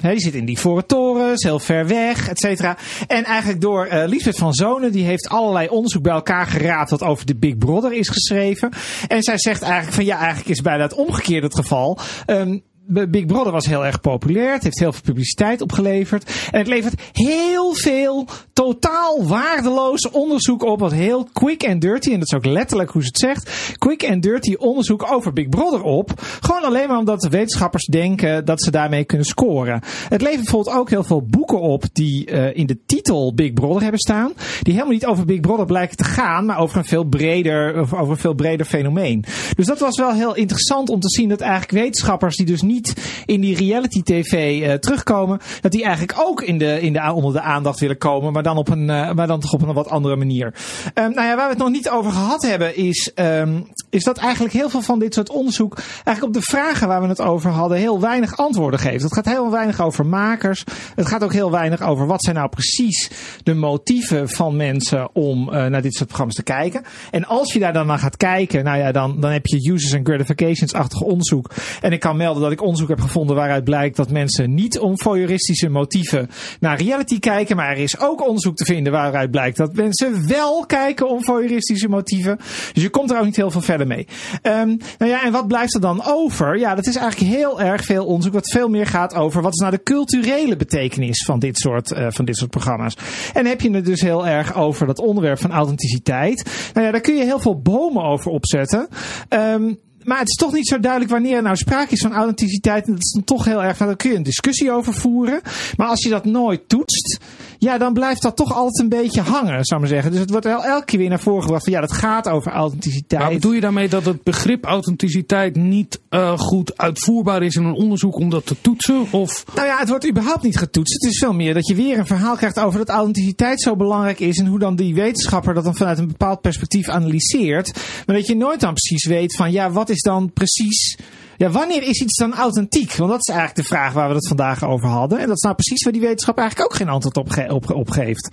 die 0.00 0.20
zitten 0.20 0.40
in 0.40 0.44
die 0.44 0.58
torens, 0.86 1.42
heel 1.42 1.58
ver 1.58 1.86
weg, 1.86 2.28
et 2.28 2.38
cetera. 2.38 2.76
En 3.06 3.24
eigenlijk 3.24 3.60
door 3.60 3.88
Liesbeth 4.06 4.38
van 4.38 4.52
Zonen, 4.52 4.92
die 4.92 5.04
heeft 5.04 5.28
allerlei 5.28 5.68
onderzoek 5.68 6.02
bij 6.02 6.12
elkaar 6.12 6.46
geraapt 6.46 6.90
wat 6.90 7.02
over 7.02 7.26
de 7.26 7.36
Big 7.36 7.58
Brother 7.58 7.87
is 7.92 8.08
geschreven. 8.08 8.70
En 9.06 9.22
zij 9.22 9.38
zegt 9.38 9.62
eigenlijk 9.62 9.94
van, 9.94 10.04
ja, 10.04 10.18
eigenlijk 10.18 10.48
is 10.48 10.60
bijna 10.60 10.82
het 10.82 10.94
omgekeerde 10.94 11.46
het 11.46 11.56
geval. 11.56 11.98
Ehm, 12.26 12.58
Big 12.88 13.26
Brother 13.26 13.52
was 13.52 13.66
heel 13.66 13.84
erg 13.84 14.00
populair. 14.00 14.52
Het 14.52 14.62
heeft 14.62 14.78
heel 14.78 14.92
veel 14.92 15.02
publiciteit 15.04 15.60
opgeleverd. 15.60 16.48
En 16.50 16.58
het 16.58 16.68
levert 16.68 17.00
heel 17.12 17.72
veel 17.74 18.26
totaal 18.52 19.26
waardeloos 19.26 20.10
onderzoek 20.10 20.62
op. 20.62 20.80
Wat 20.80 20.92
heel 20.92 21.28
quick 21.32 21.64
and 21.64 21.80
dirty, 21.80 22.12
en 22.12 22.18
dat 22.18 22.32
is 22.32 22.36
ook 22.36 22.44
letterlijk 22.44 22.90
hoe 22.90 23.02
ze 23.02 23.08
het 23.08 23.18
zegt. 23.18 23.76
Quick 23.78 24.08
and 24.10 24.22
dirty 24.22 24.54
onderzoek 24.54 25.12
over 25.12 25.32
Big 25.32 25.48
Brother 25.48 25.82
op. 25.82 26.10
Gewoon 26.40 26.62
alleen 26.62 26.88
maar 26.88 26.98
omdat 26.98 27.20
de 27.20 27.28
wetenschappers 27.28 27.84
denken 27.84 28.44
dat 28.44 28.62
ze 28.62 28.70
daarmee 28.70 29.04
kunnen 29.04 29.26
scoren. 29.26 29.82
Het 30.08 30.22
levert 30.22 30.42
bijvoorbeeld 30.42 30.76
ook 30.76 30.90
heel 30.90 31.04
veel 31.04 31.22
boeken 31.22 31.60
op 31.60 31.84
die 31.92 32.30
uh, 32.30 32.56
in 32.56 32.66
de 32.66 32.78
titel 32.86 33.34
Big 33.34 33.52
Brother 33.52 33.82
hebben 33.82 34.00
staan. 34.00 34.32
Die 34.62 34.72
helemaal 34.72 34.94
niet 34.94 35.06
over 35.06 35.24
Big 35.24 35.40
Brother 35.40 35.66
blijken 35.66 35.96
te 35.96 36.04
gaan, 36.04 36.46
maar 36.46 36.58
over 36.58 36.78
een 36.78 36.84
veel 36.84 37.04
breder, 37.04 37.76
over 37.76 38.10
een 38.10 38.16
veel 38.16 38.34
breder 38.34 38.66
fenomeen. 38.66 39.24
Dus 39.56 39.66
dat 39.66 39.78
was 39.78 39.96
wel 39.96 40.12
heel 40.12 40.34
interessant 40.34 40.88
om 40.88 41.00
te 41.00 41.08
zien 41.08 41.28
dat 41.28 41.40
eigenlijk 41.40 41.70
wetenschappers 41.70 42.36
die 42.36 42.46
dus 42.46 42.62
niet 42.62 42.77
in 43.26 43.40
die 43.40 43.56
reality 43.56 44.02
tv 44.02 44.60
uh, 44.60 44.72
terugkomen, 44.72 45.40
dat 45.60 45.72
die 45.72 45.84
eigenlijk 45.84 46.18
ook 46.20 46.42
in 46.42 46.58
de, 46.58 46.80
in 46.80 46.92
de, 46.92 47.12
onder 47.12 47.32
de 47.32 47.40
aandacht 47.40 47.80
willen 47.80 47.98
komen, 47.98 48.32
maar 48.32 48.42
dan, 48.42 48.56
op 48.56 48.68
een, 48.68 48.88
uh, 48.88 49.12
maar 49.12 49.26
dan 49.26 49.40
toch 49.40 49.52
op 49.52 49.62
een 49.62 49.74
wat 49.74 49.88
andere 49.88 50.16
manier. 50.16 50.54
Um, 50.94 51.14
nou 51.14 51.26
ja, 51.26 51.36
waar 51.36 51.44
we 51.44 51.52
het 51.52 51.58
nog 51.58 51.70
niet 51.70 51.90
over 51.90 52.12
gehad 52.12 52.42
hebben, 52.42 52.76
is, 52.76 53.12
um, 53.14 53.66
is 53.90 54.04
dat 54.04 54.18
eigenlijk 54.18 54.54
heel 54.54 54.70
veel 54.70 54.82
van 54.82 54.98
dit 54.98 55.14
soort 55.14 55.30
onderzoek 55.30 55.76
eigenlijk 55.76 56.22
op 56.22 56.32
de 56.42 56.48
vragen 56.50 56.88
waar 56.88 57.02
we 57.02 57.08
het 57.08 57.20
over 57.20 57.50
hadden 57.50 57.78
heel 57.78 58.00
weinig 58.00 58.36
antwoorden 58.36 58.80
geeft. 58.80 59.02
Het 59.02 59.14
gaat 59.14 59.24
heel 59.24 59.50
weinig 59.50 59.80
over 59.80 60.06
makers. 60.06 60.64
Het 60.94 61.06
gaat 61.06 61.24
ook 61.24 61.32
heel 61.32 61.50
weinig 61.50 61.82
over 61.82 62.06
wat 62.06 62.22
zijn 62.22 62.36
nou 62.36 62.48
precies 62.48 63.10
de 63.42 63.54
motieven 63.54 64.28
van 64.28 64.56
mensen 64.56 65.14
om 65.14 65.48
uh, 65.48 65.66
naar 65.66 65.82
dit 65.82 65.94
soort 65.94 66.06
programma's 66.06 66.36
te 66.36 66.42
kijken. 66.42 66.82
En 67.10 67.24
als 67.24 67.52
je 67.52 67.58
daar 67.58 67.72
dan 67.72 67.86
naar 67.86 67.98
gaat 67.98 68.16
kijken, 68.16 68.64
nou 68.64 68.78
ja, 68.78 68.92
dan, 68.92 69.20
dan 69.20 69.30
heb 69.30 69.46
je 69.46 69.72
users 69.72 69.94
and 69.94 70.06
gratifications-achtig 70.06 71.00
onderzoek. 71.00 71.50
En 71.80 71.92
ik 71.92 72.00
kan 72.00 72.16
melden 72.16 72.42
dat 72.42 72.52
ik 72.52 72.62
onderzoek 72.68 72.88
heb 72.88 73.00
gevonden 73.00 73.36
waaruit 73.36 73.64
blijkt 73.64 73.96
dat 73.96 74.10
mensen 74.10 74.54
niet 74.54 74.78
om 74.78 74.98
voyeuristische 74.98 75.68
motieven 75.68 76.28
naar 76.60 76.80
reality 76.80 77.18
kijken. 77.18 77.56
Maar 77.56 77.70
er 77.70 77.82
is 77.82 78.00
ook 78.00 78.26
onderzoek 78.26 78.56
te 78.56 78.64
vinden 78.64 78.92
waaruit 78.92 79.30
blijkt 79.30 79.56
dat 79.56 79.74
mensen 79.74 80.28
wel 80.28 80.66
kijken 80.66 81.08
om 81.08 81.24
voyeuristische 81.24 81.88
motieven. 81.88 82.36
Dus 82.72 82.82
je 82.82 82.90
komt 82.90 83.10
er 83.10 83.18
ook 83.18 83.24
niet 83.24 83.36
heel 83.36 83.50
veel 83.50 83.60
verder 83.60 83.86
mee. 83.86 84.06
Um, 84.42 84.78
nou 84.98 85.10
ja, 85.10 85.24
en 85.24 85.32
wat 85.32 85.46
blijft 85.46 85.74
er 85.74 85.80
dan 85.80 86.02
over? 86.04 86.58
Ja, 86.58 86.74
dat 86.74 86.86
is 86.86 86.96
eigenlijk 86.96 87.32
heel 87.32 87.60
erg 87.60 87.84
veel 87.84 88.06
onderzoek 88.06 88.32
wat 88.32 88.50
veel 88.50 88.68
meer 88.68 88.86
gaat 88.86 89.14
over 89.14 89.42
wat 89.42 89.52
is 89.52 89.58
nou 89.58 89.72
de 89.72 89.82
culturele 89.82 90.56
betekenis 90.56 91.24
van 91.24 91.38
dit 91.38 91.58
soort, 91.58 91.90
uh, 91.90 92.06
van 92.08 92.24
dit 92.24 92.36
soort 92.36 92.50
programma's. 92.50 92.96
En 93.32 93.46
heb 93.46 93.60
je 93.60 93.70
het 93.70 93.84
dus 93.84 94.00
heel 94.00 94.26
erg 94.26 94.54
over 94.54 94.86
dat 94.86 94.98
onderwerp 94.98 95.38
van 95.38 95.52
authenticiteit. 95.52 96.70
Nou 96.72 96.86
ja, 96.86 96.92
daar 96.92 97.00
kun 97.00 97.16
je 97.16 97.24
heel 97.24 97.40
veel 97.40 97.60
bomen 97.60 98.02
over 98.02 98.30
opzetten. 98.30 98.88
Um, 99.28 99.78
maar 100.08 100.18
het 100.18 100.28
is 100.28 100.34
toch 100.34 100.52
niet 100.52 100.68
zo 100.68 100.80
duidelijk 100.80 101.12
wanneer 101.12 101.36
er 101.36 101.42
nou 101.42 101.56
sprake 101.56 101.92
is 101.92 102.00
van 102.00 102.12
authenticiteit. 102.12 102.86
En 102.86 102.92
dat 102.92 103.02
is 103.02 103.12
dan 103.12 103.24
toch 103.24 103.44
heel 103.44 103.62
erg, 103.62 103.78
nou, 103.78 103.90
daar 103.90 103.96
kun 103.96 104.10
je 104.10 104.16
een 104.16 104.22
discussie 104.22 104.70
over 104.70 104.94
voeren. 104.94 105.40
Maar 105.76 105.86
als 105.86 106.02
je 106.02 106.08
dat 106.08 106.24
nooit 106.24 106.68
toetst, 106.68 107.18
ja, 107.58 107.78
dan 107.78 107.92
blijft 107.92 108.22
dat 108.22 108.36
toch 108.36 108.54
altijd 108.54 108.78
een 108.78 109.00
beetje 109.02 109.20
hangen, 109.20 109.64
zou 109.64 109.80
ik 109.80 109.86
maar 109.86 109.88
zeggen. 109.88 110.10
Dus 110.10 110.20
het 110.20 110.30
wordt 110.30 110.46
el 110.46 110.64
elke 110.64 110.84
keer 110.84 110.98
weer 110.98 111.08
naar 111.08 111.20
voren 111.20 111.42
gebracht 111.42 111.64
van 111.64 111.72
ja, 111.72 111.80
dat 111.80 111.92
gaat 111.92 112.28
over 112.28 112.52
authenticiteit. 112.52 113.22
Maar 113.22 113.32
bedoel 113.32 113.52
je 113.52 113.60
daarmee 113.60 113.88
dat 113.88 114.04
het 114.04 114.22
begrip 114.22 114.64
authenticiteit 114.64 115.56
niet 115.56 116.00
uh, 116.10 116.38
goed 116.38 116.78
uitvoerbaar 116.78 117.42
is 117.42 117.54
in 117.54 117.64
een 117.64 117.74
onderzoek 117.74 118.16
om 118.16 118.30
dat 118.30 118.46
te 118.46 118.56
toetsen? 118.60 119.06
Of? 119.10 119.44
Nou 119.54 119.66
ja, 119.66 119.78
het 119.78 119.88
wordt 119.88 120.08
überhaupt 120.08 120.42
niet 120.42 120.58
getoetst. 120.58 120.92
Het 120.92 121.12
is 121.12 121.18
veel 121.18 121.32
meer 121.32 121.54
dat 121.54 121.66
je 121.66 121.74
weer 121.74 121.98
een 121.98 122.06
verhaal 122.06 122.36
krijgt 122.36 122.58
over 122.58 122.78
dat 122.78 122.88
authenticiteit 122.88 123.62
zo 123.62 123.76
belangrijk 123.76 124.20
is. 124.20 124.38
En 124.38 124.46
hoe 124.46 124.58
dan 124.58 124.76
die 124.76 124.94
wetenschapper 124.94 125.54
dat 125.54 125.64
dan 125.64 125.76
vanuit 125.76 125.98
een 125.98 126.06
bepaald 126.06 126.40
perspectief 126.40 126.88
analyseert. 126.88 127.72
Maar 128.06 128.16
dat 128.16 128.26
je 128.26 128.36
nooit 128.36 128.60
dan 128.60 128.74
precies 128.74 129.06
weet 129.06 129.36
van 129.36 129.52
ja, 129.52 129.70
wat 129.70 129.88
is 129.88 130.02
dan 130.02 130.32
precies... 130.32 130.98
Ja, 131.38 131.50
wanneer 131.50 131.82
is 131.82 132.00
iets 132.00 132.18
dan 132.18 132.34
authentiek? 132.34 132.94
Want 132.94 133.10
dat 133.10 133.20
is 133.20 133.34
eigenlijk 133.34 133.60
de 133.60 133.74
vraag 133.74 133.92
waar 133.92 134.08
we 134.08 134.14
het 134.14 134.28
vandaag 134.28 134.64
over 134.64 134.88
hadden. 134.88 135.18
En 135.18 135.26
dat 135.26 135.36
is 135.36 135.42
nou 135.42 135.54
precies 135.54 135.84
waar 135.84 135.92
die 135.92 136.02
wetenschap 136.02 136.38
eigenlijk 136.38 136.70
ook 136.70 136.76
geen 136.76 136.88
antwoord 136.88 137.16
op, 137.50 137.70
op, 137.70 137.90
geeft. 137.90 138.30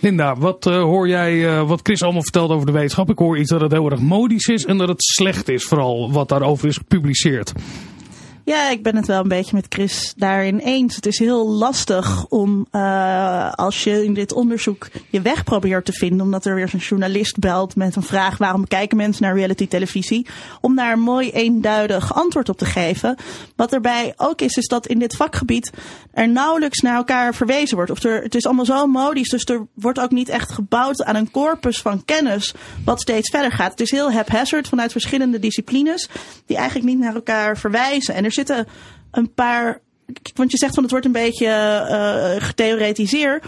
Linda, 0.00 0.36
wat 0.36 0.66
uh, 0.66 0.82
hoor 0.82 1.08
jij, 1.08 1.34
uh, 1.34 1.68
wat 1.68 1.80
Chris 1.82 2.02
allemaal 2.02 2.22
vertelt 2.22 2.50
over 2.50 2.66
de 2.66 2.72
wetenschap? 2.72 3.10
Ik 3.10 3.18
hoor 3.18 3.38
iets 3.38 3.50
dat 3.50 3.60
het 3.60 3.72
heel 3.72 3.90
erg 3.90 4.00
modisch 4.00 4.46
is 4.46 4.64
en 4.64 4.78
dat 4.78 4.88
het 4.88 5.02
slecht 5.02 5.48
is, 5.48 5.64
vooral 5.64 6.12
wat 6.12 6.28
daarover 6.28 6.68
is 6.68 6.76
gepubliceerd. 6.76 7.52
Ja, 8.48 8.70
ik 8.70 8.82
ben 8.82 8.96
het 8.96 9.06
wel 9.06 9.20
een 9.20 9.28
beetje 9.28 9.54
met 9.54 9.66
Chris 9.68 10.12
daarin 10.16 10.58
eens. 10.58 10.96
Het 10.96 11.06
is 11.06 11.18
heel 11.18 11.48
lastig 11.48 12.26
om 12.28 12.66
uh, 12.72 13.52
als 13.52 13.84
je 13.84 14.04
in 14.04 14.14
dit 14.14 14.32
onderzoek 14.32 14.88
je 15.10 15.20
weg 15.20 15.44
probeert 15.44 15.84
te 15.84 15.92
vinden, 15.92 16.20
omdat 16.20 16.44
er 16.44 16.54
weer 16.54 16.68
zo'n 16.68 16.80
journalist 16.80 17.38
belt 17.38 17.76
met 17.76 17.96
een 17.96 18.02
vraag 18.02 18.38
waarom 18.38 18.68
kijken 18.68 18.96
mensen 18.96 19.22
naar 19.22 19.34
reality 19.34 19.66
televisie, 19.66 20.26
om 20.60 20.76
daar 20.76 20.92
een 20.92 21.00
mooi 21.00 21.30
eenduidig 21.30 22.14
antwoord 22.14 22.48
op 22.48 22.58
te 22.58 22.64
geven. 22.64 23.16
Wat 23.56 23.72
erbij 23.72 24.14
ook 24.16 24.40
is, 24.40 24.56
is 24.56 24.66
dat 24.66 24.86
in 24.86 24.98
dit 24.98 25.16
vakgebied 25.16 25.72
er 26.12 26.28
nauwelijks 26.28 26.80
naar 26.80 26.96
elkaar 26.96 27.34
verwezen 27.34 27.76
wordt. 27.76 27.90
Of 27.90 28.02
er, 28.02 28.22
het 28.22 28.34
is 28.34 28.46
allemaal 28.46 28.64
zo 28.64 28.86
modisch, 28.86 29.30
dus 29.30 29.44
er 29.44 29.66
wordt 29.74 30.00
ook 30.00 30.10
niet 30.10 30.28
echt 30.28 30.52
gebouwd 30.52 31.04
aan 31.04 31.16
een 31.16 31.30
corpus 31.30 31.80
van 31.80 32.04
kennis 32.04 32.54
wat 32.84 33.00
steeds 33.00 33.30
verder 33.30 33.52
gaat. 33.52 33.70
Het 33.70 33.80
is 33.80 33.90
heel 33.90 34.12
haphazard 34.12 34.68
vanuit 34.68 34.92
verschillende 34.92 35.38
disciplines 35.38 36.08
die 36.46 36.56
eigenlijk 36.56 36.88
niet 36.88 36.98
naar 36.98 37.14
elkaar 37.14 37.58
verwijzen. 37.58 38.14
En 38.14 38.24
er 38.24 38.32
zitten 38.46 38.66
een 39.10 39.34
paar. 39.34 39.80
Want 40.34 40.50
je 40.50 40.56
zegt 40.56 40.74
van 40.74 40.82
het 40.82 40.92
wordt 40.92 41.06
een 41.06 41.12
beetje 41.12 41.46
uh, 41.46 42.44
getheoretiseerd. 42.46 43.44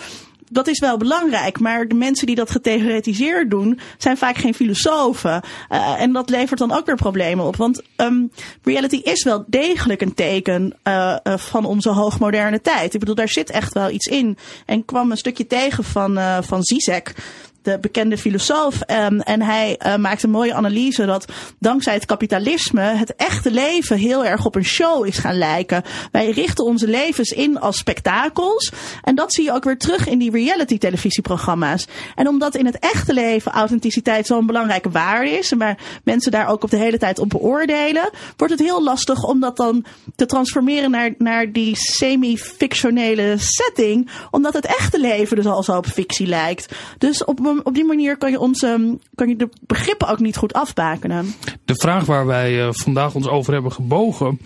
Dat 0.52 0.66
is 0.66 0.78
wel 0.78 0.96
belangrijk, 0.96 1.60
maar 1.60 1.88
de 1.88 1.94
mensen 1.94 2.26
die 2.26 2.34
dat 2.34 2.50
getheoretiseerd 2.50 3.50
doen, 3.50 3.80
zijn 3.98 4.16
vaak 4.16 4.36
geen 4.36 4.54
filosofen. 4.54 5.42
Uh, 5.68 6.00
en 6.00 6.12
dat 6.12 6.30
levert 6.30 6.58
dan 6.58 6.72
ook 6.72 6.86
weer 6.86 6.96
problemen 6.96 7.46
op. 7.46 7.56
Want 7.56 7.82
um, 7.96 8.30
reality 8.62 8.96
is 8.96 9.24
wel 9.24 9.44
degelijk 9.46 10.00
een 10.00 10.14
teken 10.14 10.76
uh, 10.84 11.16
van 11.24 11.64
onze 11.64 11.90
hoogmoderne 11.90 12.60
tijd. 12.60 12.94
Ik 12.94 13.00
bedoel, 13.00 13.14
daar 13.14 13.28
zit 13.28 13.50
echt 13.50 13.72
wel 13.72 13.90
iets 13.90 14.06
in. 14.06 14.38
En 14.66 14.84
kwam 14.84 15.10
een 15.10 15.16
stukje 15.16 15.46
tegen 15.46 15.84
van, 15.84 16.18
van 16.42 16.62
Zizek 16.62 17.14
de 17.62 17.78
bekende 17.80 18.18
filosoof. 18.18 18.80
Um, 18.86 19.20
en 19.20 19.42
hij 19.42 19.80
uh, 19.86 19.96
maakt 19.96 20.22
een 20.22 20.30
mooie 20.30 20.54
analyse 20.54 21.04
dat 21.04 21.32
dankzij 21.58 21.94
het 21.94 22.04
kapitalisme 22.04 22.82
het 22.82 23.14
echte 23.16 23.50
leven 23.50 23.98
heel 23.98 24.24
erg 24.24 24.44
op 24.46 24.54
een 24.54 24.64
show 24.64 25.06
is 25.06 25.18
gaan 25.18 25.38
lijken. 25.38 25.82
Wij 26.12 26.30
richten 26.30 26.64
onze 26.64 26.88
levens 26.88 27.30
in 27.30 27.60
als 27.60 27.78
spektakels. 27.78 28.72
En 29.02 29.14
dat 29.14 29.32
zie 29.32 29.44
je 29.44 29.52
ook 29.52 29.64
weer 29.64 29.78
terug 29.78 30.08
in 30.08 30.18
die 30.18 30.30
reality 30.30 30.78
televisieprogramma's. 30.78 31.86
En 32.14 32.28
omdat 32.28 32.56
in 32.56 32.66
het 32.66 32.78
echte 32.78 33.12
leven 33.12 33.52
authenticiteit 33.52 34.26
zo'n 34.26 34.46
belangrijke 34.46 34.90
waarde 34.90 35.30
is. 35.30 35.52
Waar 35.58 35.78
mensen 36.04 36.30
daar 36.30 36.48
ook 36.48 36.62
op 36.62 36.70
de 36.70 36.76
hele 36.76 36.98
tijd 36.98 37.18
op 37.18 37.28
beoordelen. 37.28 38.10
Wordt 38.36 38.52
het 38.52 38.62
heel 38.62 38.82
lastig 38.82 39.22
om 39.22 39.40
dat 39.40 39.56
dan 39.56 39.84
te 40.16 40.26
transformeren 40.26 40.90
naar, 40.90 41.14
naar 41.18 41.52
die 41.52 41.76
semi-fictionele 41.76 43.34
setting. 43.38 44.10
Omdat 44.30 44.52
het 44.52 44.66
echte 44.66 45.00
leven 45.00 45.36
dus 45.36 45.46
al 45.46 45.62
zo 45.62 45.76
op 45.76 45.86
fictie 45.86 46.26
lijkt. 46.26 46.74
Dus 46.98 47.24
op 47.24 47.38
op 47.64 47.74
die 47.74 47.84
manier 47.84 48.16
kan 48.16 48.30
je, 48.30 48.38
onze, 48.38 48.98
kan 49.14 49.28
je 49.28 49.36
de 49.36 49.48
begrippen 49.66 50.08
ook 50.08 50.18
niet 50.18 50.36
goed 50.36 50.52
afbakenen. 50.52 51.34
De 51.64 51.74
vraag 51.74 52.04
waar 52.04 52.26
wij 52.26 52.66
uh, 52.66 52.68
vandaag 52.70 53.14
ons 53.14 53.28
over 53.28 53.52
hebben 53.52 53.72
gebogen 53.72 54.40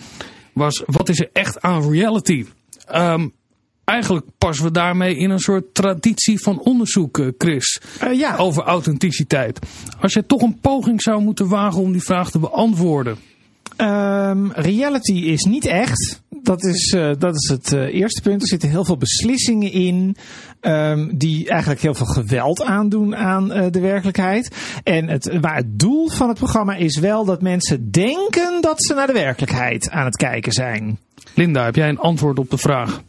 was: 0.52 0.82
wat 0.86 1.08
is 1.08 1.20
er 1.20 1.30
echt 1.32 1.62
aan 1.62 1.90
reality? 1.90 2.46
Um, 2.94 3.32
eigenlijk 3.84 4.26
passen 4.38 4.64
we 4.64 4.70
daarmee 4.70 5.16
in 5.16 5.30
een 5.30 5.38
soort 5.38 5.74
traditie 5.74 6.42
van 6.42 6.60
onderzoek, 6.60 7.18
uh, 7.18 7.32
Chris. 7.38 7.80
Uh, 8.02 8.18
ja. 8.18 8.36
Over 8.36 8.62
authenticiteit. 8.62 9.58
Als 10.00 10.12
je 10.12 10.26
toch 10.26 10.42
een 10.42 10.58
poging 10.60 11.02
zou 11.02 11.22
moeten 11.22 11.48
wagen 11.48 11.80
om 11.80 11.92
die 11.92 12.02
vraag 12.02 12.30
te 12.30 12.38
beantwoorden. 12.38 13.18
Um, 13.76 14.52
reality 14.52 15.12
is 15.12 15.42
niet 15.44 15.66
echt. 15.66 16.22
Dat 16.44 16.64
is, 16.64 16.92
uh, 16.96 17.10
dat 17.18 17.34
is 17.34 17.48
het 17.48 17.72
uh, 17.72 17.94
eerste 17.94 18.22
punt. 18.22 18.42
Er 18.42 18.48
zitten 18.48 18.68
heel 18.68 18.84
veel 18.84 18.96
beslissingen 18.96 19.72
in. 19.72 20.16
Um, 20.60 21.18
die 21.18 21.48
eigenlijk 21.48 21.80
heel 21.80 21.94
veel 21.94 22.06
geweld 22.06 22.62
aandoen 22.62 23.16
aan 23.16 23.52
uh, 23.52 23.66
de 23.70 23.80
werkelijkheid. 23.80 24.56
En 24.82 25.08
het, 25.08 25.40
maar 25.40 25.56
het 25.56 25.78
doel 25.78 26.08
van 26.08 26.28
het 26.28 26.38
programma 26.38 26.74
is 26.74 26.98
wel 26.98 27.24
dat 27.24 27.42
mensen 27.42 27.90
denken 27.90 28.60
dat 28.60 28.84
ze 28.84 28.94
naar 28.94 29.06
de 29.06 29.12
werkelijkheid 29.12 29.90
aan 29.90 30.04
het 30.04 30.16
kijken 30.16 30.52
zijn. 30.52 30.98
Linda, 31.34 31.64
heb 31.64 31.74
jij 31.74 31.88
een 31.88 31.98
antwoord 31.98 32.38
op 32.38 32.50
de 32.50 32.58
vraag? 32.58 33.02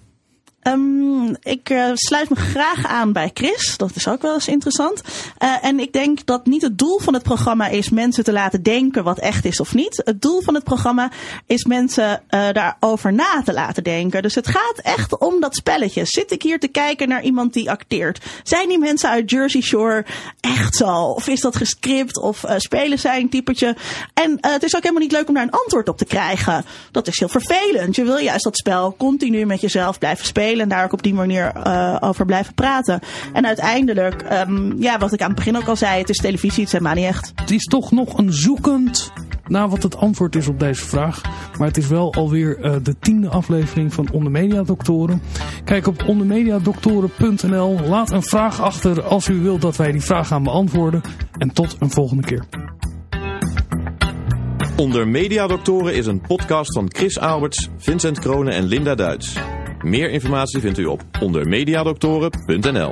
Um, 0.67 1.35
ik 1.41 1.69
uh, 1.69 1.91
sluit 1.93 2.29
me 2.29 2.35
graag 2.35 2.85
aan 2.85 3.11
bij 3.11 3.31
Chris. 3.33 3.77
Dat 3.77 3.91
is 3.95 4.07
ook 4.07 4.21
wel 4.21 4.33
eens 4.33 4.47
interessant. 4.47 5.01
Uh, 5.43 5.55
en 5.61 5.79
ik 5.79 5.93
denk 5.93 6.25
dat 6.25 6.45
niet 6.45 6.61
het 6.61 6.77
doel 6.77 6.99
van 6.99 7.13
het 7.13 7.23
programma 7.23 7.67
is 7.67 7.89
mensen 7.89 8.23
te 8.23 8.31
laten 8.31 8.63
denken 8.63 9.03
wat 9.03 9.19
echt 9.19 9.45
is 9.45 9.59
of 9.59 9.73
niet. 9.73 10.01
Het 10.05 10.21
doel 10.21 10.41
van 10.41 10.53
het 10.53 10.63
programma 10.63 11.11
is 11.45 11.65
mensen 11.65 12.23
uh, 12.29 12.47
daarover 12.51 13.13
na 13.13 13.41
te 13.43 13.53
laten 13.53 13.83
denken. 13.83 14.21
Dus 14.21 14.35
het 14.35 14.47
gaat 14.47 14.79
echt 14.81 15.17
om 15.17 15.39
dat 15.39 15.55
spelletje. 15.55 16.05
Zit 16.05 16.31
ik 16.31 16.41
hier 16.41 16.59
te 16.59 16.67
kijken 16.67 17.07
naar 17.07 17.23
iemand 17.23 17.53
die 17.53 17.69
acteert? 17.69 18.25
Zijn 18.43 18.67
die 18.67 18.79
mensen 18.79 19.09
uit 19.09 19.29
Jersey 19.29 19.61
Shore 19.61 20.05
echt 20.39 20.75
zo? 20.75 20.93
Of 20.93 21.27
is 21.27 21.41
dat 21.41 21.55
gescript? 21.55 22.17
Of 22.17 22.43
spelen 22.57 22.99
zij 22.99 23.19
een 23.19 23.29
typetje? 23.29 23.75
En 24.13 24.37
het 24.41 24.63
is 24.63 24.75
ook 24.75 24.81
helemaal 24.81 25.03
niet 25.03 25.11
leuk 25.11 25.27
om 25.27 25.33
daar 25.33 25.43
een 25.43 25.49
antwoord 25.49 25.89
op 25.89 25.97
te 25.97 26.05
krijgen. 26.05 26.65
Dat 26.91 27.07
is 27.07 27.19
heel 27.19 27.29
vervelend. 27.29 27.95
Je 27.95 28.03
wil 28.03 28.17
juist 28.17 28.43
dat 28.43 28.57
spel 28.57 28.95
continu 28.97 29.45
met 29.45 29.61
jezelf 29.61 29.99
blijven 29.99 30.25
spelen 30.25 30.53
en 30.59 30.69
daar 30.69 30.83
ook 30.83 30.93
op 30.93 31.03
die 31.03 31.13
manier 31.13 31.51
uh, 31.67 31.97
over 31.99 32.25
blijven 32.25 32.53
praten. 32.53 32.99
En 33.33 33.45
uiteindelijk, 33.45 34.25
um, 34.47 34.81
ja, 34.81 34.97
wat 34.97 35.13
ik 35.13 35.21
aan 35.21 35.27
het 35.27 35.35
begin 35.35 35.57
ook 35.57 35.67
al 35.67 35.75
zei, 35.75 35.99
het 35.99 36.09
is 36.09 36.17
televisie, 36.17 36.63
het 36.63 36.65
is 36.65 36.71
helemaal 36.71 36.95
niet 36.95 37.05
echt. 37.05 37.31
Het 37.35 37.51
is 37.51 37.63
toch 37.63 37.91
nog 37.91 38.17
een 38.17 38.33
zoekend 38.33 39.11
naar 39.47 39.69
wat 39.69 39.83
het 39.83 39.97
antwoord 39.97 40.35
is 40.35 40.47
op 40.47 40.59
deze 40.59 40.85
vraag. 40.85 41.21
Maar 41.57 41.67
het 41.67 41.77
is 41.77 41.87
wel 41.87 42.13
alweer 42.13 42.59
uh, 42.59 42.75
de 42.83 42.99
tiende 42.99 43.29
aflevering 43.29 43.93
van 43.93 44.11
Onder 44.11 44.31
Media 44.31 44.63
Doktoren. 44.63 45.21
Kijk 45.63 45.87
op 45.87 46.03
ondermediadoktoren.nl. 46.07 47.79
Laat 47.87 48.11
een 48.11 48.23
vraag 48.23 48.61
achter 48.61 49.03
als 49.03 49.27
u 49.27 49.41
wilt 49.41 49.61
dat 49.61 49.75
wij 49.75 49.91
die 49.91 50.01
vraag 50.01 50.27
gaan 50.27 50.43
beantwoorden. 50.43 51.01
En 51.37 51.53
tot 51.53 51.75
een 51.79 51.91
volgende 51.91 52.23
keer. 52.23 52.45
Onder 54.75 55.07
Mediadoktoren 55.07 55.95
is 55.95 56.05
een 56.05 56.21
podcast 56.21 56.73
van 56.73 56.85
Chris 56.93 57.19
Alberts, 57.19 57.69
Vincent 57.77 58.19
Kronen 58.19 58.53
en 58.53 58.63
Linda 58.63 58.95
Duits. 58.95 59.35
Meer 59.85 60.09
informatie 60.09 60.59
vindt 60.59 60.77
u 60.77 60.85
op 60.85 61.03
ondermediadoktoren.nl. 61.21 62.91